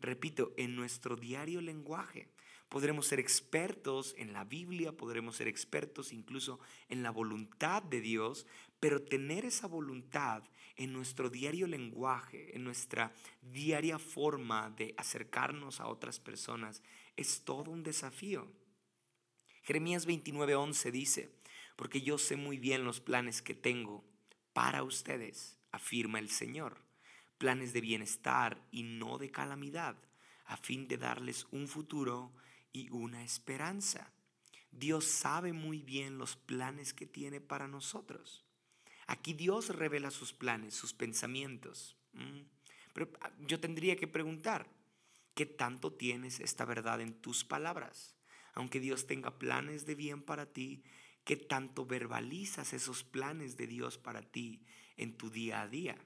Repito, 0.01 0.53
en 0.57 0.77
nuestro 0.77 1.17
diario 1.17 1.61
lenguaje. 1.61 2.29
Podremos 2.69 3.07
ser 3.07 3.19
expertos 3.19 4.15
en 4.19 4.33
la 4.33 4.45
Biblia, 4.45 4.93
podremos 4.93 5.37
ser 5.37 5.49
expertos 5.49 6.13
incluso 6.13 6.61
en 6.89 7.03
la 7.03 7.11
voluntad 7.11 7.83
de 7.83 8.03
Dios, 8.03 8.47
pero 8.79 9.03
tener 9.03 9.47
esa 9.47 9.67
voluntad 9.67 10.45
en 10.77 10.93
nuestro 10.93 11.31
diario 11.31 11.67
lenguaje, 11.67 12.55
en 12.55 12.65
nuestra 12.65 13.13
diaria 13.41 13.99
forma 13.99 14.71
de 14.71 14.95
acercarnos 14.99 15.81
a 15.81 15.89
otras 15.89 16.21
personas, 16.21 16.83
es 17.17 17.43
todo 17.43 17.71
un 17.71 17.83
desafío. 17.83 18.53
Jeremías 19.63 20.07
29:11 20.07 20.91
dice, 20.93 21.31
porque 21.75 22.03
yo 22.03 22.19
sé 22.19 22.37
muy 22.37 22.59
bien 22.59 22.85
los 22.85 23.01
planes 23.01 23.43
que 23.43 23.55
tengo 23.55 24.05
para 24.53 24.83
ustedes, 24.83 25.59
afirma 25.73 26.19
el 26.19 26.31
Señor, 26.31 26.88
planes 27.39 27.73
de 27.73 27.81
bienestar 27.81 28.61
y 28.71 28.83
no 28.83 29.17
de 29.19 29.31
calamidad, 29.31 29.97
a 30.45 30.57
fin 30.57 30.89
de 30.89 30.99
darles 30.99 31.47
un 31.51 31.69
futuro 31.69 32.33
y 32.73 32.91
una 32.91 33.25
esperanza. 33.25 34.13
Dios 34.71 35.07
sabe 35.07 35.53
muy 35.53 35.81
bien 35.81 36.19
los 36.19 36.37
planes 36.37 36.93
que 36.93 37.07
tiene 37.07 37.41
para 37.41 37.69
nosotros. 37.69 38.45
Aquí 39.07 39.33
Dios 39.33 39.71
revela 39.71 40.11
sus 40.11 40.33
planes, 40.33 40.75
sus 40.75 40.93
pensamientos. 40.93 41.97
Pero 42.93 43.11
ah, 43.21 43.31
yo 43.39 43.61
tendría 43.61 43.97
que 43.97 44.07
preguntar, 44.07 44.69
¿qué 45.35 45.47
tanto 45.47 45.93
tienes 45.93 46.41
esta 46.41 46.65
verdad 46.65 47.01
en 47.01 47.15
tus 47.15 47.45
palabras? 47.45 48.17
Aunque 48.55 48.81
Dios 48.81 49.07
tenga 49.07 49.39
planes 49.39 49.87
de 49.87 49.95
bien 49.95 50.23
para 50.23 50.47
ti, 50.53 50.83
¿qué 51.25 51.37
tanto 51.37 51.87
verbalizas 51.87 52.73
esos 52.73 53.05
planes 53.05 53.57
de 53.57 53.67
Dios 53.67 53.99
para 53.99 54.23
ti 54.23 54.63
en 54.97 55.17
tu 55.17 55.31
día 55.31 55.63
a 55.63 55.69
día? 55.69 55.97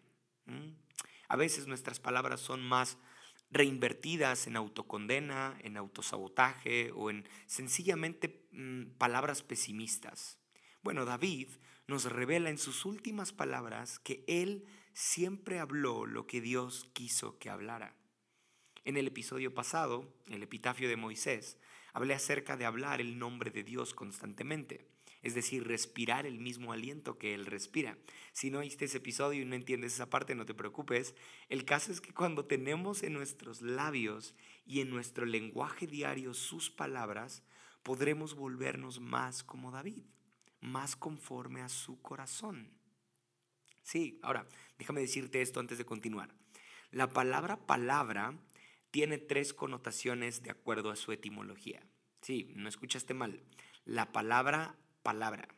A 1.33 1.37
veces 1.37 1.67
nuestras 1.67 1.99
palabras 1.99 2.41
son 2.41 2.61
más 2.61 2.99
reinvertidas 3.51 4.47
en 4.47 4.55
autocondena, 4.55 5.59
en 5.63 5.79
autosabotaje 5.79 6.91
o 6.95 7.09
en 7.09 7.27
sencillamente 7.47 8.47
mm, 8.53 8.99
palabras 8.99 9.43
pesimistas. 9.43 10.37
Bueno, 10.83 11.07
David 11.07 11.49
nos 11.87 12.05
revela 12.05 12.51
en 12.51 12.59
sus 12.59 12.85
últimas 12.85 13.33
palabras 13.33 13.99
que 13.99 14.25
él 14.29 14.67
siempre 14.93 15.59
habló 15.59 16.05
lo 16.05 16.27
que 16.27 16.43
Dios 16.43 16.91
quiso 16.93 17.39
que 17.39 17.49
hablara. 17.49 17.97
En 18.85 18.99
el 18.99 19.07
episodio 19.07 19.55
pasado, 19.55 20.15
el 20.27 20.43
epitafio 20.43 20.87
de 20.87 20.97
Moisés, 20.97 21.57
hablé 21.95 22.13
acerca 22.13 22.59
de 22.59 22.67
hablar 22.67 23.01
el 23.01 23.19
nombre 23.19 23.51
de 23.51 23.65
Dios 23.65 23.95
constantemente 23.95 24.92
es 25.23 25.35
decir, 25.35 25.67
respirar 25.67 26.27
el 26.27 26.39
mismo 26.39 26.73
aliento 26.73 27.19
que 27.19 27.35
Él 27.35 27.47
respira. 27.47 27.97
Si 28.33 28.51
no 28.51 28.59
oíste 28.59 28.87
ese 28.87 28.99
episodio 28.99 29.43
y 29.43 29.45
no 29.45 29.55
entiendes 29.55 29.95
esa 29.95 30.11
parte, 30.11 30.35
no 30.35 30.45
te 30.45 30.55
preocupes. 30.55 31.15
El 31.49 31.65
caso 31.65 31.93
es 31.93 32.01
que 32.01 32.13
cuando 32.13 32.45
tenemos 32.45 33.03
en 33.03 33.13
nuestros 33.13 33.63
labios 33.63 34.35
y 34.67 34.81
en 34.81 34.91
nuestro 34.91 35.25
lenguaje 35.25 35.87
diario 35.87 36.35
sus 36.35 36.71
palabras, 36.71 37.43
podremos 37.83 38.35
volvernos 38.35 39.01
más 39.01 39.43
como 39.43 39.71
David, 39.71 40.05
más 40.61 40.97
conforme 40.97 41.63
a 41.63 41.69
su 41.69 42.01
corazón. 42.03 42.71
Sí, 43.83 44.21
ahora, 44.23 44.47
déjame 44.79 45.01
decirte 45.01 45.43
esto 45.43 45.61
antes 45.61 45.79
de 45.79 45.85
continuar. 45.85 46.35
La 46.91 47.09
palabra 47.09 47.67
palabra 47.67 48.39
tiene 48.91 49.19
tres 49.19 49.55
connotaciones 49.55 50.43
de 50.43 50.51
acuerdo 50.51 50.91
a 50.91 50.97
su 50.97 51.13
etimología. 51.13 51.83
Sí, 52.21 52.53
no 52.55 52.69
escuchaste 52.69 53.15
mal. 53.15 53.43
La 53.85 54.13
palabra 54.13 54.77
palabra, 55.03 55.49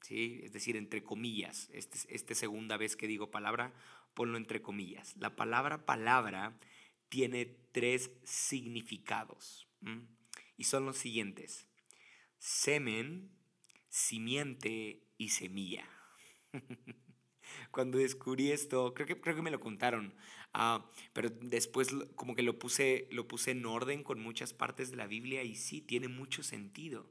¿sí? 0.00 0.40
es 0.44 0.52
decir, 0.52 0.76
entre 0.76 1.02
comillas. 1.02 1.68
Esta 1.72 1.98
este 2.08 2.34
segunda 2.34 2.76
vez 2.76 2.96
que 2.96 3.06
digo 3.06 3.30
palabra, 3.30 3.72
ponlo 4.14 4.36
entre 4.36 4.62
comillas. 4.62 5.16
La 5.16 5.36
palabra 5.36 5.86
palabra 5.86 6.58
tiene 7.08 7.46
tres 7.72 8.10
significados 8.24 9.68
y 10.56 10.64
son 10.64 10.86
los 10.86 10.98
siguientes. 10.98 11.66
Semen, 12.38 13.30
simiente 13.88 15.02
y 15.18 15.30
semilla. 15.30 15.88
Cuando 17.70 17.98
descubrí 17.98 18.52
esto, 18.52 18.94
creo 18.94 19.06
que, 19.06 19.20
creo 19.20 19.34
que 19.34 19.42
me 19.42 19.50
lo 19.50 19.58
contaron, 19.58 20.14
ah, 20.52 20.88
pero 21.12 21.30
después 21.30 21.88
como 22.14 22.34
que 22.34 22.42
lo 22.42 22.58
puse, 22.58 23.08
lo 23.10 23.26
puse 23.26 23.50
en 23.50 23.66
orden 23.66 24.04
con 24.04 24.20
muchas 24.20 24.54
partes 24.54 24.90
de 24.90 24.96
la 24.96 25.06
Biblia 25.06 25.42
y 25.42 25.56
sí, 25.56 25.80
tiene 25.80 26.08
mucho 26.08 26.42
sentido 26.42 27.10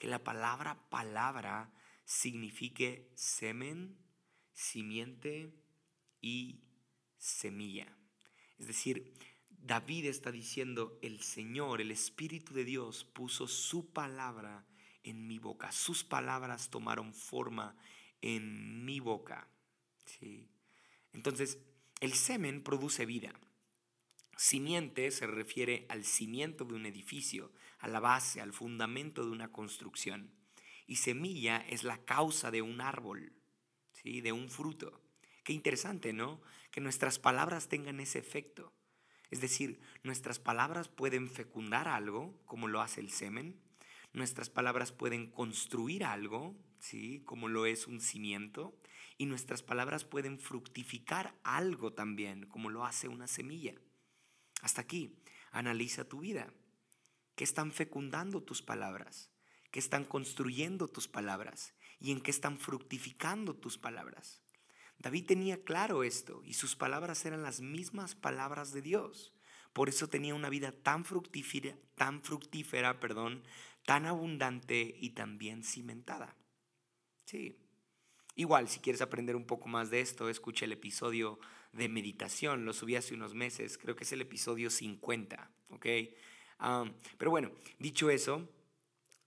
que 0.00 0.08
la 0.08 0.24
palabra 0.24 0.88
palabra 0.88 1.70
signifique 2.04 3.12
semen, 3.14 3.96
simiente 4.52 5.54
y 6.20 6.64
semilla. 7.18 7.96
Es 8.58 8.66
decir, 8.66 9.12
David 9.50 10.06
está 10.06 10.32
diciendo, 10.32 10.98
el 11.02 11.20
Señor, 11.20 11.82
el 11.82 11.90
Espíritu 11.90 12.54
de 12.54 12.64
Dios 12.64 13.04
puso 13.04 13.46
su 13.46 13.92
palabra 13.92 14.66
en 15.02 15.26
mi 15.26 15.38
boca. 15.38 15.70
Sus 15.70 16.02
palabras 16.02 16.70
tomaron 16.70 17.12
forma 17.12 17.76
en 18.22 18.84
mi 18.86 19.00
boca. 19.00 19.48
¿Sí? 20.06 20.48
Entonces, 21.12 21.58
el 22.00 22.14
semen 22.14 22.62
produce 22.62 23.04
vida. 23.04 23.38
Simiente 24.34 25.10
se 25.10 25.26
refiere 25.26 25.84
al 25.90 26.06
cimiento 26.06 26.64
de 26.64 26.74
un 26.74 26.86
edificio, 26.86 27.52
a 27.80 27.88
la 27.88 28.00
base, 28.00 28.40
al 28.40 28.52
fundamento 28.52 29.24
de 29.24 29.32
una 29.32 29.50
construcción. 29.50 30.32
Y 30.86 30.96
semilla 30.96 31.58
es 31.68 31.84
la 31.84 32.04
causa 32.04 32.50
de 32.50 32.62
un 32.62 32.80
árbol, 32.80 33.32
¿sí? 33.92 34.20
de 34.20 34.32
un 34.32 34.50
fruto. 34.50 35.02
Qué 35.44 35.52
interesante, 35.52 36.12
¿no? 36.12 36.40
Que 36.70 36.80
nuestras 36.80 37.18
palabras 37.18 37.68
tengan 37.68 38.00
ese 38.00 38.18
efecto. 38.18 38.72
Es 39.30 39.40
decir, 39.40 39.80
nuestras 40.02 40.38
palabras 40.38 40.88
pueden 40.88 41.30
fecundar 41.30 41.88
algo, 41.88 42.40
como 42.44 42.68
lo 42.68 42.80
hace 42.80 43.00
el 43.00 43.10
semen. 43.10 43.60
Nuestras 44.12 44.50
palabras 44.50 44.92
pueden 44.92 45.30
construir 45.30 46.04
algo, 46.04 46.56
¿sí? 46.80 47.22
como 47.24 47.48
lo 47.48 47.66
es 47.66 47.86
un 47.86 48.00
cimiento. 48.00 48.76
Y 49.16 49.26
nuestras 49.26 49.62
palabras 49.62 50.04
pueden 50.04 50.40
fructificar 50.40 51.38
algo 51.44 51.92
también, 51.92 52.46
como 52.46 52.70
lo 52.70 52.84
hace 52.84 53.06
una 53.06 53.28
semilla. 53.28 53.74
Hasta 54.62 54.80
aquí, 54.80 55.16
analiza 55.52 56.08
tu 56.08 56.20
vida. 56.20 56.52
¿Qué 57.40 57.44
están 57.44 57.72
fecundando 57.72 58.42
tus 58.42 58.60
palabras? 58.60 59.30
¿Qué 59.70 59.78
están 59.78 60.04
construyendo 60.04 60.88
tus 60.88 61.08
palabras? 61.08 61.72
¿Y 61.98 62.10
en 62.12 62.20
qué 62.20 62.30
están 62.30 62.58
fructificando 62.58 63.56
tus 63.56 63.78
palabras? 63.78 64.42
David 64.98 65.24
tenía 65.24 65.64
claro 65.64 66.04
esto 66.04 66.42
y 66.44 66.52
sus 66.52 66.76
palabras 66.76 67.24
eran 67.24 67.42
las 67.42 67.62
mismas 67.62 68.14
palabras 68.14 68.74
de 68.74 68.82
Dios. 68.82 69.32
Por 69.72 69.88
eso 69.88 70.06
tenía 70.06 70.34
una 70.34 70.50
vida 70.50 70.70
tan 70.70 71.06
fructífera, 71.06 71.78
tan 71.94 72.22
fructífera, 72.22 73.00
perdón, 73.00 73.42
tan 73.86 74.04
abundante 74.04 74.94
y 75.00 75.14
tan 75.14 75.38
bien 75.38 75.64
cimentada. 75.64 76.36
Sí. 77.24 77.56
Igual, 78.34 78.68
si 78.68 78.80
quieres 78.80 79.00
aprender 79.00 79.34
un 79.34 79.46
poco 79.46 79.66
más 79.66 79.88
de 79.88 80.02
esto, 80.02 80.28
escucha 80.28 80.66
el 80.66 80.72
episodio 80.72 81.40
de 81.72 81.88
meditación. 81.88 82.66
Lo 82.66 82.74
subí 82.74 82.96
hace 82.96 83.14
unos 83.14 83.32
meses, 83.32 83.78
creo 83.78 83.96
que 83.96 84.04
es 84.04 84.12
el 84.12 84.20
episodio 84.20 84.68
50, 84.68 85.50
¿ok? 85.70 85.86
Pero 87.18 87.30
bueno, 87.30 87.50
dicho 87.78 88.10
eso, 88.10 88.48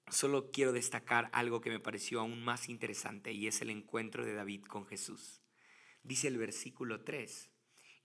solo 0.10 0.52
quiero 0.52 0.72
destacar 0.72 1.30
algo 1.34 1.62
que 1.62 1.70
me 1.70 1.80
pareció 1.80 2.20
aún 2.20 2.44
más 2.44 2.70
interesante 2.70 3.32
y 3.32 3.48
es 3.48 3.62
el 3.62 3.70
encuentro 3.70 4.26
de 4.26 4.34
David 4.34 4.66
con 4.66 4.86
Jesús. 4.86 5.42
Dice 6.04 6.28
el 6.28 6.38
versículo 6.38 7.04
3, 7.04 7.50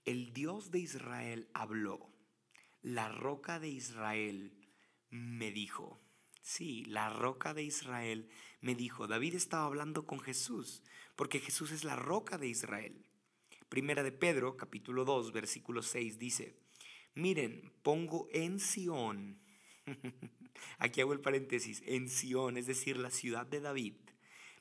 el 0.05 0.33
Dios 0.33 0.71
de 0.71 0.79
Israel 0.79 1.49
habló, 1.53 2.09
la 2.81 3.09
roca 3.09 3.59
de 3.59 3.69
Israel 3.69 4.53
me 5.09 5.51
dijo. 5.51 5.99
Sí, 6.41 6.85
la 6.85 7.09
roca 7.09 7.53
de 7.53 7.63
Israel 7.63 8.29
me 8.61 8.73
dijo. 8.73 9.07
David 9.07 9.35
estaba 9.35 9.65
hablando 9.65 10.05
con 10.05 10.19
Jesús, 10.19 10.81
porque 11.15 11.39
Jesús 11.39 11.71
es 11.71 11.83
la 11.83 11.95
roca 11.95 12.37
de 12.37 12.47
Israel. 12.47 13.05
Primera 13.67 14.01
de 14.01 14.11
Pedro, 14.11 14.57
capítulo 14.57 15.05
2, 15.05 15.31
versículo 15.31 15.83
6 15.83 16.17
dice, 16.17 16.57
miren, 17.15 17.71
pongo 17.81 18.27
en 18.31 18.59
Sión, 18.59 19.39
aquí 20.77 21.01
hago 21.01 21.13
el 21.13 21.21
paréntesis, 21.21 21.83
en 21.85 22.09
Sión, 22.09 22.57
es 22.57 22.67
decir, 22.67 22.97
la 22.97 23.11
ciudad 23.11 23.45
de 23.45 23.61
David. 23.61 23.95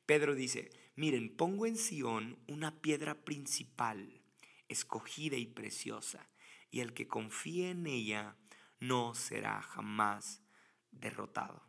Pedro 0.07 0.35
dice, 0.35 0.71
miren, 0.97 1.35
pongo 1.37 1.67
en 1.67 1.77
Sión 1.77 2.39
una 2.47 2.81
piedra 2.81 3.15
principal, 3.25 4.21
escogida 4.69 5.37
y 5.37 5.47
preciosa, 5.47 6.31
y 6.71 6.81
el 6.81 6.93
que 6.93 7.09
confíe 7.09 7.71
en 7.71 7.87
ella 7.87 8.37
no 8.81 9.15
será 9.15 9.63
jamás 9.63 10.43
derrotado. 10.91 11.69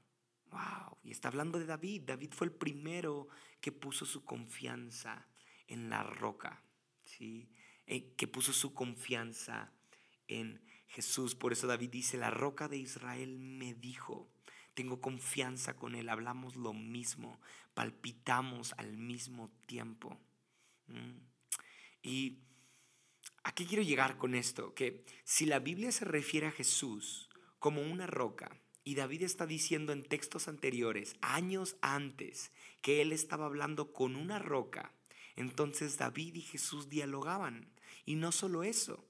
Wow, 0.51 0.97
y 1.03 1.11
está 1.11 1.27
hablando 1.27 1.59
de 1.59 1.65
David. 1.65 2.03
David 2.05 2.31
fue 2.33 2.47
el 2.47 2.53
primero 2.53 3.27
que 3.61 3.71
puso 3.71 4.05
su 4.05 4.25
confianza 4.25 5.27
en 5.67 5.89
la 5.89 6.03
roca. 6.03 6.63
Eh, 7.19 8.13
que 8.15 8.27
puso 8.27 8.53
su 8.53 8.73
confianza 8.73 9.73
en 10.27 10.61
Jesús. 10.89 11.35
Por 11.35 11.53
eso 11.53 11.67
David 11.67 11.89
dice, 11.89 12.17
la 12.17 12.31
roca 12.31 12.67
de 12.67 12.77
Israel 12.77 13.39
me 13.39 13.73
dijo, 13.73 14.27
tengo 14.73 15.01
confianza 15.01 15.75
con 15.75 15.95
él, 15.95 16.09
hablamos 16.09 16.55
lo 16.55 16.73
mismo, 16.73 17.39
palpitamos 17.73 18.73
al 18.77 18.97
mismo 18.97 19.49
tiempo. 19.65 20.17
Mm. 20.87 21.17
Y 22.01 22.39
¿a 23.43 23.53
qué 23.53 23.65
quiero 23.65 23.83
llegar 23.83 24.17
con 24.17 24.35
esto? 24.35 24.73
Que 24.73 25.03
si 25.23 25.45
la 25.45 25.59
Biblia 25.59 25.91
se 25.91 26.05
refiere 26.05 26.47
a 26.47 26.51
Jesús 26.51 27.29
como 27.59 27.81
una 27.81 28.07
roca, 28.07 28.55
y 28.83 28.95
David 28.95 29.23
está 29.23 29.45
diciendo 29.45 29.93
en 29.93 30.03
textos 30.03 30.47
anteriores, 30.47 31.15
años 31.21 31.75
antes, 31.81 32.51
que 32.81 33.01
él 33.01 33.11
estaba 33.11 33.45
hablando 33.45 33.93
con 33.93 34.15
una 34.15 34.39
roca, 34.39 34.93
entonces 35.35 35.97
David 35.97 36.35
y 36.35 36.41
Jesús 36.41 36.89
dialogaban. 36.89 37.69
Y 38.05 38.15
no 38.15 38.31
solo 38.31 38.63
eso, 38.63 39.05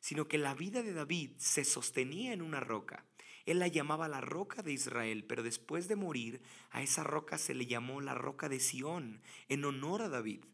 sino 0.00 0.28
que 0.28 0.38
la 0.38 0.54
vida 0.54 0.82
de 0.82 0.92
David 0.92 1.32
se 1.38 1.64
sostenía 1.64 2.32
en 2.32 2.42
una 2.42 2.60
roca. 2.60 3.04
Él 3.46 3.60
la 3.60 3.68
llamaba 3.68 4.08
la 4.08 4.20
roca 4.20 4.62
de 4.62 4.72
Israel, 4.72 5.24
pero 5.24 5.42
después 5.42 5.88
de 5.88 5.96
morir, 5.96 6.42
a 6.70 6.82
esa 6.82 7.02
roca 7.02 7.38
se 7.38 7.54
le 7.54 7.66
llamó 7.66 8.00
la 8.00 8.14
roca 8.14 8.48
de 8.48 8.60
Sión, 8.60 9.22
en 9.48 9.64
honor 9.64 10.02
a 10.02 10.08
David. 10.08 10.44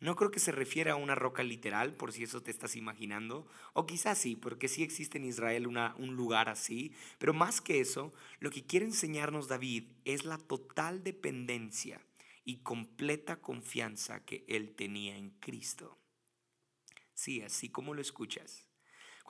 No 0.00 0.16
creo 0.16 0.32
que 0.32 0.40
se 0.40 0.50
refiera 0.50 0.94
a 0.94 0.96
una 0.96 1.14
roca 1.14 1.44
literal, 1.44 1.94
por 1.94 2.12
si 2.12 2.24
eso 2.24 2.42
te 2.42 2.50
estás 2.50 2.74
imaginando, 2.74 3.46
o 3.72 3.86
quizás 3.86 4.18
sí, 4.18 4.34
porque 4.34 4.66
sí 4.66 4.82
existe 4.82 5.18
en 5.18 5.24
Israel 5.24 5.68
un 5.68 6.16
lugar 6.16 6.48
así, 6.48 6.92
pero 7.18 7.32
más 7.32 7.60
que 7.60 7.78
eso, 7.78 8.12
lo 8.40 8.50
que 8.50 8.66
quiere 8.66 8.86
enseñarnos 8.86 9.46
David 9.46 9.84
es 10.04 10.24
la 10.24 10.38
total 10.38 11.04
dependencia 11.04 12.04
y 12.44 12.62
completa 12.64 13.40
confianza 13.40 14.24
que 14.24 14.44
él 14.48 14.74
tenía 14.74 15.16
en 15.16 15.30
Cristo. 15.38 15.96
Sí, 17.14 17.40
así 17.42 17.68
como 17.68 17.94
lo 17.94 18.00
escuchas. 18.00 18.71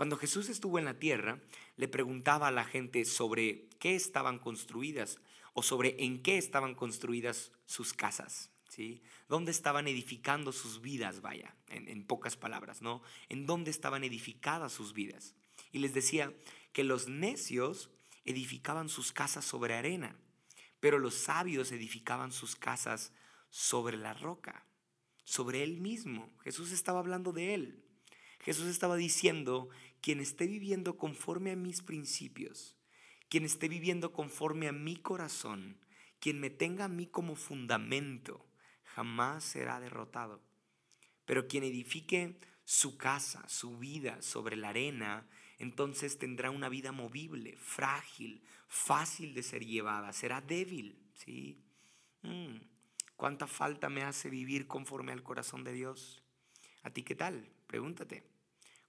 Cuando 0.02 0.16
Jesús 0.16 0.48
estuvo 0.48 0.80
en 0.80 0.84
la 0.84 0.98
tierra, 0.98 1.38
le 1.76 1.86
preguntaba 1.86 2.48
a 2.48 2.50
la 2.50 2.64
gente 2.64 3.04
sobre 3.04 3.68
qué 3.78 3.94
estaban 3.94 4.40
construidas 4.40 5.20
o 5.54 5.62
sobre 5.62 5.94
en 6.04 6.24
qué 6.24 6.38
estaban 6.38 6.74
construidas 6.74 7.52
sus 7.66 7.92
casas. 7.92 8.50
¿Sí? 8.68 9.00
¿Dónde 9.28 9.52
estaban 9.52 9.86
edificando 9.86 10.50
sus 10.50 10.80
vidas, 10.80 11.20
vaya, 11.20 11.54
en, 11.68 11.86
en, 11.88 12.04
pocas 12.04 12.36
palabras, 12.36 12.82
¿no? 12.82 13.00
¿En 13.28 13.46
dónde 13.46 13.70
estaban 13.70 14.02
edificadas 14.02 14.72
sus 14.72 14.92
vidas? 14.92 15.36
Y 15.70 15.78
les 15.78 15.94
decía 15.94 16.34
que 16.72 16.82
los 16.82 17.06
necios 17.06 17.88
edificaban 18.24 18.88
sus 18.88 19.12
casas 19.12 19.44
sobre 19.44 19.74
arena, 19.74 20.16
pero 20.80 20.98
los 20.98 21.14
sabios 21.14 21.70
edificaban 21.70 22.32
sus 22.32 22.56
casas 22.56 23.12
sobre 23.50 23.96
la 23.98 24.14
roca, 24.14 24.66
sobre 25.22 25.62
él 25.62 25.76
mismo. 25.76 26.28
Jesús 26.42 26.72
estaba 26.72 26.98
hablando 26.98 27.32
de 27.32 27.54
él. 27.54 27.84
Jesús 28.42 28.66
estaba 28.66 28.96
diciendo, 28.96 29.68
quien 30.02 30.20
esté 30.20 30.46
viviendo 30.46 30.98
conforme 30.98 31.52
a 31.52 31.56
mis 31.56 31.80
principios, 31.80 32.76
quien 33.30 33.44
esté 33.44 33.68
viviendo 33.68 34.12
conforme 34.12 34.68
a 34.68 34.72
mi 34.72 34.96
corazón, 34.96 35.78
quien 36.20 36.40
me 36.40 36.50
tenga 36.50 36.84
a 36.84 36.88
mí 36.88 37.06
como 37.06 37.36
fundamento, 37.36 38.44
jamás 38.82 39.44
será 39.44 39.80
derrotado. 39.80 40.42
Pero 41.24 41.46
quien 41.46 41.64
edifique 41.64 42.38
su 42.64 42.98
casa, 42.98 43.48
su 43.48 43.78
vida 43.78 44.20
sobre 44.20 44.56
la 44.56 44.70
arena, 44.70 45.26
entonces 45.58 46.18
tendrá 46.18 46.50
una 46.50 46.68
vida 46.68 46.90
movible, 46.90 47.56
frágil, 47.56 48.42
fácil 48.68 49.34
de 49.34 49.44
ser 49.44 49.64
llevada, 49.64 50.12
será 50.12 50.40
débil, 50.40 50.98
¿sí? 51.14 51.62
Mm, 52.22 52.56
¿Cuánta 53.16 53.46
falta 53.46 53.88
me 53.88 54.02
hace 54.02 54.30
vivir 54.30 54.66
conforme 54.66 55.12
al 55.12 55.22
corazón 55.22 55.62
de 55.62 55.72
Dios? 55.72 56.22
¿A 56.82 56.90
ti 56.90 57.04
qué 57.04 57.14
tal? 57.14 57.48
Pregúntate. 57.68 58.24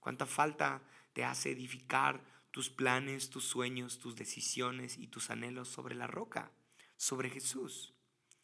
¿Cuánta 0.00 0.26
falta 0.26 0.82
te 1.14 1.24
hace 1.24 1.52
edificar 1.52 2.22
tus 2.50 2.68
planes, 2.68 3.30
tus 3.30 3.44
sueños, 3.44 3.98
tus 3.98 4.14
decisiones 4.16 4.98
y 4.98 5.06
tus 5.06 5.30
anhelos 5.30 5.68
sobre 5.68 5.94
la 5.94 6.06
roca, 6.06 6.52
sobre 6.96 7.30
Jesús? 7.30 7.94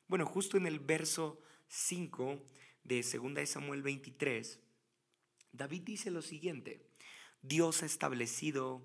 Bueno, 0.09 0.25
justo 0.25 0.57
en 0.57 0.67
el 0.67 0.81
verso 0.81 1.43
5 1.69 2.43
de 2.83 3.03
2 3.03 3.49
Samuel 3.49 3.83
23, 3.83 4.59
David 5.53 5.83
dice 5.83 6.11
lo 6.11 6.23
siguiente, 6.23 6.87
Dios 7.43 7.83
ha 7.83 7.87
establecido 7.87 8.85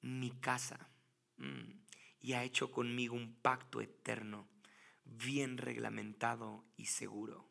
mi 0.00 0.30
casa 0.30 0.90
mm, 1.38 1.72
y 2.20 2.32
ha 2.34 2.44
hecho 2.44 2.70
conmigo 2.70 3.14
un 3.14 3.34
pacto 3.34 3.80
eterno, 3.80 4.48
bien 5.04 5.58
reglamentado 5.58 6.64
y 6.76 6.86
seguro. 6.86 7.48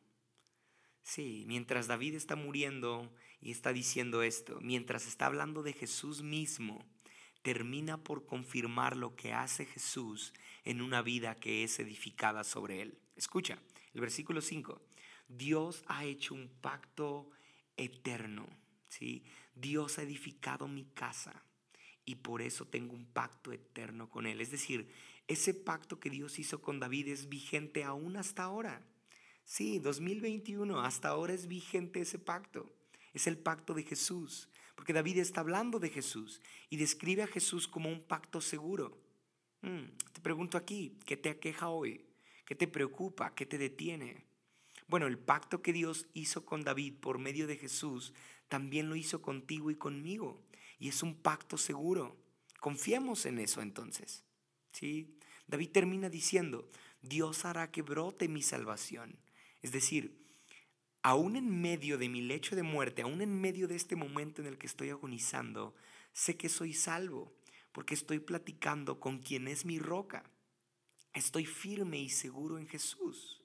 Sí, 1.03 1.45
mientras 1.47 1.87
David 1.87 2.15
está 2.15 2.35
muriendo 2.35 3.13
y 3.41 3.51
está 3.51 3.73
diciendo 3.73 4.23
esto, 4.23 4.59
mientras 4.61 5.07
está 5.07 5.25
hablando 5.25 5.63
de 5.63 5.73
Jesús 5.73 6.21
mismo, 6.21 6.85
termina 7.41 8.03
por 8.03 8.25
confirmar 8.25 8.95
lo 8.95 9.15
que 9.15 9.33
hace 9.33 9.65
Jesús 9.65 10.33
en 10.63 10.81
una 10.81 11.01
vida 11.01 11.35
que 11.35 11.63
es 11.63 11.79
edificada 11.79 12.43
sobre 12.43 12.81
él. 12.81 12.99
Escucha, 13.15 13.57
el 13.93 14.01
versículo 14.01 14.41
5. 14.41 14.81
Dios 15.27 15.83
ha 15.87 16.05
hecho 16.05 16.35
un 16.35 16.49
pacto 16.61 17.29
eterno, 17.77 18.47
¿sí? 18.87 19.23
Dios 19.55 19.97
ha 19.97 20.03
edificado 20.03 20.67
mi 20.67 20.85
casa 20.85 21.43
y 22.05 22.15
por 22.15 22.41
eso 22.41 22.65
tengo 22.65 22.93
un 22.93 23.05
pacto 23.05 23.51
eterno 23.51 24.09
con 24.09 24.25
Él. 24.25 24.41
Es 24.41 24.51
decir, 24.51 24.89
ese 25.27 25.53
pacto 25.53 25.99
que 25.99 26.09
Dios 26.09 26.39
hizo 26.39 26.61
con 26.61 26.79
David 26.79 27.07
es 27.07 27.29
vigente 27.29 27.83
aún 27.83 28.17
hasta 28.17 28.43
ahora. 28.43 28.85
Sí, 29.43 29.79
2021, 29.79 30.81
hasta 30.81 31.09
ahora 31.09 31.33
es 31.33 31.47
vigente 31.47 32.01
ese 32.01 32.19
pacto. 32.19 32.71
Es 33.13 33.27
el 33.27 33.37
pacto 33.37 33.73
de 33.73 33.83
Jesús, 33.83 34.49
porque 34.75 34.93
David 34.93 35.17
está 35.17 35.41
hablando 35.41 35.79
de 35.79 35.89
Jesús 35.89 36.41
y 36.69 36.77
describe 36.77 37.23
a 37.23 37.27
Jesús 37.27 37.67
como 37.67 37.89
un 37.89 38.01
pacto 38.01 38.41
seguro. 38.41 38.97
Mm, 39.61 39.85
te 40.13 40.21
pregunto 40.21 40.57
aquí, 40.57 40.97
¿qué 41.05 41.17
te 41.17 41.29
aqueja 41.29 41.69
hoy? 41.69 42.05
¿Qué 42.45 42.55
te 42.55 42.67
preocupa? 42.67 43.33
¿Qué 43.35 43.45
te 43.45 43.57
detiene? 43.57 44.25
Bueno, 44.87 45.07
el 45.07 45.17
pacto 45.17 45.61
que 45.61 45.71
Dios 45.71 46.07
hizo 46.13 46.45
con 46.45 46.63
David 46.63 46.95
por 46.99 47.17
medio 47.17 47.47
de 47.47 47.57
Jesús 47.57 48.13
también 48.49 48.89
lo 48.89 48.95
hizo 48.95 49.21
contigo 49.21 49.71
y 49.71 49.75
conmigo. 49.75 50.43
Y 50.79 50.89
es 50.89 51.03
un 51.03 51.15
pacto 51.15 51.57
seguro. 51.57 52.17
Confiemos 52.59 53.25
en 53.25 53.39
eso 53.39 53.61
entonces. 53.61 54.25
¿Sí? 54.73 55.17
David 55.47 55.69
termina 55.69 56.09
diciendo, 56.09 56.69
Dios 57.01 57.45
hará 57.45 57.71
que 57.71 57.81
brote 57.81 58.27
mi 58.27 58.41
salvación. 58.41 59.17
Es 59.61 59.71
decir, 59.71 60.20
aún 61.03 61.35
en 61.35 61.61
medio 61.61 61.97
de 61.97 62.09
mi 62.09 62.21
lecho 62.21 62.55
de 62.55 62.63
muerte, 62.63 63.01
aún 63.01 63.21
en 63.21 63.39
medio 63.39 63.67
de 63.67 63.75
este 63.75 63.95
momento 63.95 64.41
en 64.41 64.47
el 64.47 64.57
que 64.57 64.67
estoy 64.67 64.89
agonizando, 64.89 65.75
sé 66.13 66.37
que 66.37 66.49
soy 66.49 66.73
salvo, 66.73 67.33
porque 67.71 67.93
estoy 67.93 68.19
platicando 68.19 68.99
con 68.99 69.19
quien 69.19 69.47
es 69.47 69.65
mi 69.65 69.79
roca. 69.79 70.29
Estoy 71.13 71.45
firme 71.45 71.99
y 71.99 72.09
seguro 72.09 72.57
en 72.57 72.67
Jesús. 72.67 73.41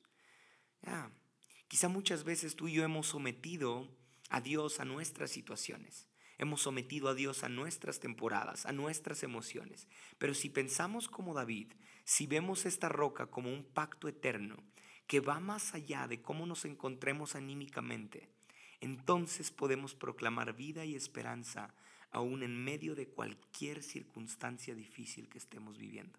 Quizá 1.69 1.89
muchas 1.89 2.25
veces 2.25 2.55
tú 2.55 2.69
y 2.69 2.75
yo 2.75 2.85
hemos 2.85 3.09
sometido 3.09 3.89
a 4.29 4.41
Dios 4.41 4.81
a 4.81 4.85
nuestras 4.85 5.31
situaciones. 5.31 6.09
Hemos 6.39 6.63
sometido 6.63 7.09
a 7.09 7.15
Dios 7.15 7.45
a 7.45 7.49
nuestras 7.49 7.99
temporadas, 7.99 8.67
a 8.67 8.73
nuestras 8.73 9.23
emociones. 9.23 9.89
Pero 10.19 10.35
si 10.35 10.51
pensamos 10.51 11.09
como 11.09 11.35
David, 11.35 11.73
si 12.05 12.27
vemos 12.27 12.67
esta 12.67 12.89
roca 12.89 13.27
como 13.27 13.53
un 13.53 13.65
pacto 13.65 14.07
eterno 14.07 14.63
que 15.07 15.21
va 15.21 15.41
más 15.41 15.75
allá 15.75 16.07
de 16.09 16.21
cómo 16.21 16.47
nos 16.47 16.65
encontremos 16.65 17.35
anímicamente, 17.35 18.29
entonces 18.81 19.51
podemos 19.51 19.95
proclamar 19.95 20.55
vida 20.55 20.85
y 20.85 20.95
esperanza 20.95 21.75
aún 22.11 22.43
en 22.43 22.57
medio 22.63 22.95
de 22.95 23.09
cualquier 23.09 23.83
circunstancia 23.83 24.75
difícil 24.75 25.29
que 25.29 25.39
estemos 25.39 25.79
viviendo. 25.79 26.19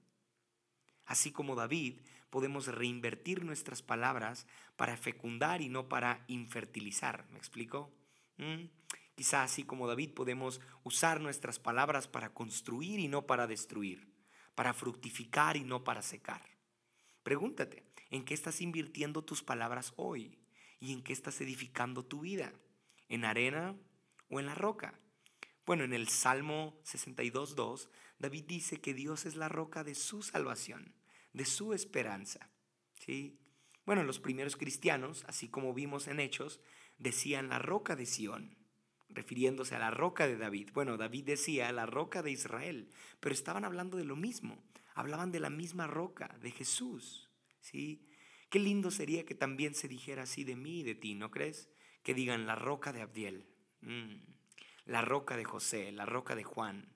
Así 1.06 1.32
como 1.32 1.56
David, 1.56 2.02
podemos 2.30 2.67
reinvertir 2.67 3.45
nuestras 3.45 3.82
palabras 3.82 4.45
para 4.76 4.97
fecundar 4.97 5.62
y 5.62 5.69
no 5.69 5.88
para 5.88 6.26
infertilizar. 6.28 7.26
¿Me 7.32 7.38
explico? 7.38 7.91
¿Mm? 8.38 8.65
Quizá 9.15 9.41
así 9.43 9.63
como 9.63 9.88
David 9.88 10.13
podemos 10.13 10.62
usar 10.84 11.21
nuestras 11.21 11.60
palabras 11.60 12.08
para 12.08 12.34
construir 12.34 13.00
y 13.00 13.08
no 13.08 13.26
para 13.26 13.47
destruir, 13.47 14.13
para 14.54 14.73
fructificar 14.73 15.58
y 15.58 15.63
no 15.63 15.84
para 15.84 16.02
secar. 16.02 16.43
Pregúntate, 17.23 17.87
¿en 18.10 18.26
qué 18.26 18.34
estás 18.34 18.62
invirtiendo 18.62 19.24
tus 19.24 19.43
palabras 19.43 19.93
hoy? 19.96 20.38
¿Y 20.80 20.93
en 20.93 21.04
qué 21.04 21.13
estás 21.13 21.41
edificando 21.41 22.06
tu 22.06 22.22
vida? 22.22 22.54
¿En 23.10 23.26
arena 23.26 23.76
o 24.30 24.39
en 24.39 24.46
la 24.46 24.56
roca? 24.56 25.00
Bueno, 25.65 25.84
en 25.84 25.93
el 25.93 26.08
Salmo 26.08 26.80
62.2, 26.86 27.89
David 28.20 28.46
dice 28.48 28.80
que 28.80 28.93
Dios 28.93 29.26
es 29.26 29.36
la 29.36 29.50
roca 29.50 29.84
de 29.84 29.96
su 29.96 30.22
salvación, 30.22 30.96
de 31.34 31.46
su 31.46 31.74
esperanza. 31.74 32.50
¿sí? 32.93 33.38
Bueno, 33.86 34.04
los 34.04 34.20
primeros 34.20 34.56
cristianos, 34.56 35.26
así 35.28 35.50
como 35.50 35.74
vimos 35.74 36.08
en 36.08 36.20
Hechos, 36.20 36.62
decían 36.98 37.50
la 37.50 37.60
roca 37.60 37.96
de 37.96 38.06
Sión, 38.06 38.58
refiriéndose 39.10 39.76
a 39.76 39.80
la 39.80 39.91
roca 39.91 40.28
de 40.28 40.38
David. 40.38 40.72
Bueno, 40.74 40.98
David 40.98 41.26
decía 41.26 41.72
la 41.72 41.86
roca 41.86 42.22
de 42.22 42.32
Israel, 42.32 42.89
pero 43.20 43.34
estaban 43.34 43.65
hablando 43.65 43.98
de 43.98 44.06
lo 44.06 44.15
mismo, 44.15 44.63
hablaban 44.93 45.32
de 45.32 45.39
la 45.39 45.50
misma 45.50 45.88
roca, 45.88 46.38
de 46.41 46.52
Jesús. 46.52 47.27
¿Sí? 47.62 48.08
Qué 48.50 48.60
lindo 48.60 48.91
sería 48.91 49.26
que 49.26 49.36
también 49.36 49.76
se 49.76 49.88
dijera 49.88 50.24
así 50.24 50.43
de 50.43 50.56
mí 50.56 50.80
y 50.80 50.84
de 50.84 50.96
ti, 50.96 51.15
¿no 51.15 51.32
crees? 51.32 51.70
Que 52.04 52.13
digan 52.13 52.48
la 52.48 52.56
roca 52.56 52.93
de 52.93 53.02
Abdiel. 53.02 53.46
Mm 53.82 54.38
la 54.88 55.02
roca 55.02 55.38
de 55.38 55.43
José, 55.43 55.91
la 55.91 56.06
roca 56.06 56.36
de 56.36 56.43
Juan. 56.43 56.89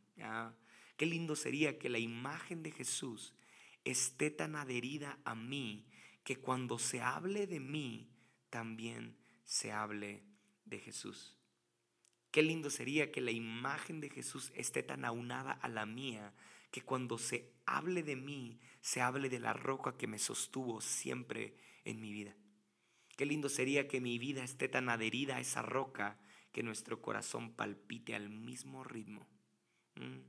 Qué 0.97 1.05
lindo 1.05 1.35
sería 1.35 1.77
que 1.77 1.89
la 1.89 1.99
imagen 1.99 2.63
de 2.63 2.71
Jesús 2.71 3.35
esté 3.83 4.31
tan 4.31 4.55
adherida 4.55 5.19
a 5.25 5.35
mí 5.35 5.87
que 6.23 6.37
cuando 6.37 6.79
se 6.79 7.01
hable 7.01 7.47
de 7.47 7.59
mí, 7.59 8.09
también 8.49 9.17
se 9.43 9.71
hable 9.71 10.23
de 10.65 10.79
Jesús. 10.79 11.37
Qué 12.31 12.43
lindo 12.43 12.69
sería 12.69 13.11
que 13.11 13.19
la 13.19 13.31
imagen 13.31 13.99
de 13.99 14.09
Jesús 14.09 14.51
esté 14.55 14.83
tan 14.83 15.03
aunada 15.03 15.51
a 15.51 15.67
la 15.67 15.85
mía 15.85 16.33
que 16.71 16.81
cuando 16.81 17.17
se 17.17 17.51
hable 17.65 18.01
de 18.01 18.15
mí, 18.15 18.59
se 18.79 19.01
hable 19.01 19.29
de 19.29 19.39
la 19.39 19.53
roca 19.53 19.97
que 19.97 20.07
me 20.07 20.17
sostuvo 20.17 20.81
siempre 20.81 21.53
en 21.83 21.99
mi 21.99 22.11
vida. 22.11 22.35
Qué 23.17 23.25
lindo 23.25 23.49
sería 23.49 23.87
que 23.87 24.01
mi 24.01 24.17
vida 24.17 24.43
esté 24.43 24.67
tan 24.67 24.89
adherida 24.89 25.35
a 25.35 25.39
esa 25.41 25.61
roca 25.61 26.17
que 26.51 26.63
nuestro 26.63 27.01
corazón 27.01 27.53
palpite 27.53 28.15
al 28.15 28.29
mismo 28.29 28.83
ritmo. 28.83 29.27
Mm. 29.95 30.19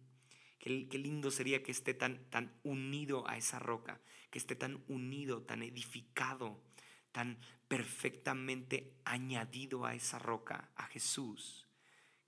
Qué, 0.59 0.88
qué, 0.88 0.98
lindo 0.98 1.31
sería 1.31 1.62
que 1.62 1.72
esté 1.72 1.94
tan, 1.94 2.28
tan 2.31 2.52
unido 2.62 3.28
a 3.28 3.37
esa 3.37 3.59
roca, 3.59 4.00
que 4.31 4.38
esté 4.38 4.55
tan 4.55 4.85
unido, 4.87 5.42
tan 5.42 5.62
edificado, 5.62 6.62
tan 7.11 7.38
perfectamente 7.66 8.92
añadido 9.05 9.87
a 9.87 9.94
esa 9.94 10.18
roca, 10.18 10.70
a 10.76 10.85
Jesús, 10.87 11.66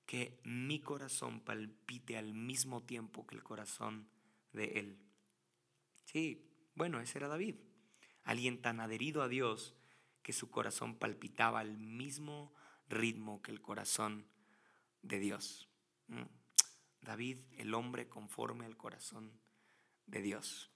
que 0.06 0.38
mi 0.44 0.80
corazón 0.80 1.40
palpite 1.40 2.16
al 2.16 2.34
mismo 2.34 2.82
tiempo 2.82 3.26
que 3.26 3.34
el 3.34 3.42
corazón 3.42 4.08
de 4.52 4.64
Él. 4.78 4.98
Sí, 6.04 6.50
bueno, 6.74 7.00
ese 7.00 7.18
era 7.18 7.28
David, 7.28 7.56
alguien 8.24 8.60
tan 8.60 8.80
adherido 8.80 9.22
a 9.22 9.28
Dios 9.28 9.74
que 10.22 10.32
su 10.32 10.50
corazón 10.50 10.96
palpitaba 10.96 11.60
al 11.60 11.78
mismo 11.78 12.52
ritmo 12.88 13.42
que 13.42 13.50
el 13.50 13.60
corazón 13.60 14.26
de 15.02 15.18
Dios. 15.18 15.68
David, 17.00 17.38
el 17.58 17.74
hombre 17.74 18.08
conforme 18.08 18.64
al 18.64 18.76
corazón 18.76 19.38
de 20.06 20.22
Dios. 20.22 20.70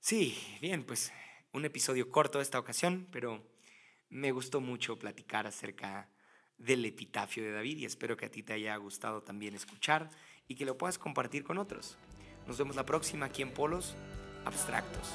Sí, 0.00 0.36
bien, 0.60 0.84
pues 0.84 1.12
un 1.52 1.64
episodio 1.64 2.10
corto 2.10 2.40
esta 2.40 2.58
ocasión, 2.58 3.08
pero 3.10 3.46
me 4.10 4.32
gustó 4.32 4.60
mucho 4.60 4.98
platicar 4.98 5.46
acerca 5.46 6.10
del 6.58 6.84
epitafio 6.84 7.42
de 7.42 7.52
David 7.52 7.78
y 7.78 7.84
espero 7.84 8.16
que 8.16 8.26
a 8.26 8.30
ti 8.30 8.42
te 8.42 8.52
haya 8.52 8.76
gustado 8.76 9.22
también 9.22 9.54
escuchar 9.54 10.10
y 10.48 10.54
que 10.54 10.64
lo 10.64 10.78
puedas 10.78 10.98
compartir 10.98 11.44
con 11.44 11.58
otros. 11.58 11.96
Nos 12.46 12.58
vemos 12.58 12.76
la 12.76 12.86
próxima 12.86 13.26
aquí 13.26 13.42
en 13.42 13.52
Polos 13.52 13.96
Abstractos. 14.44 15.10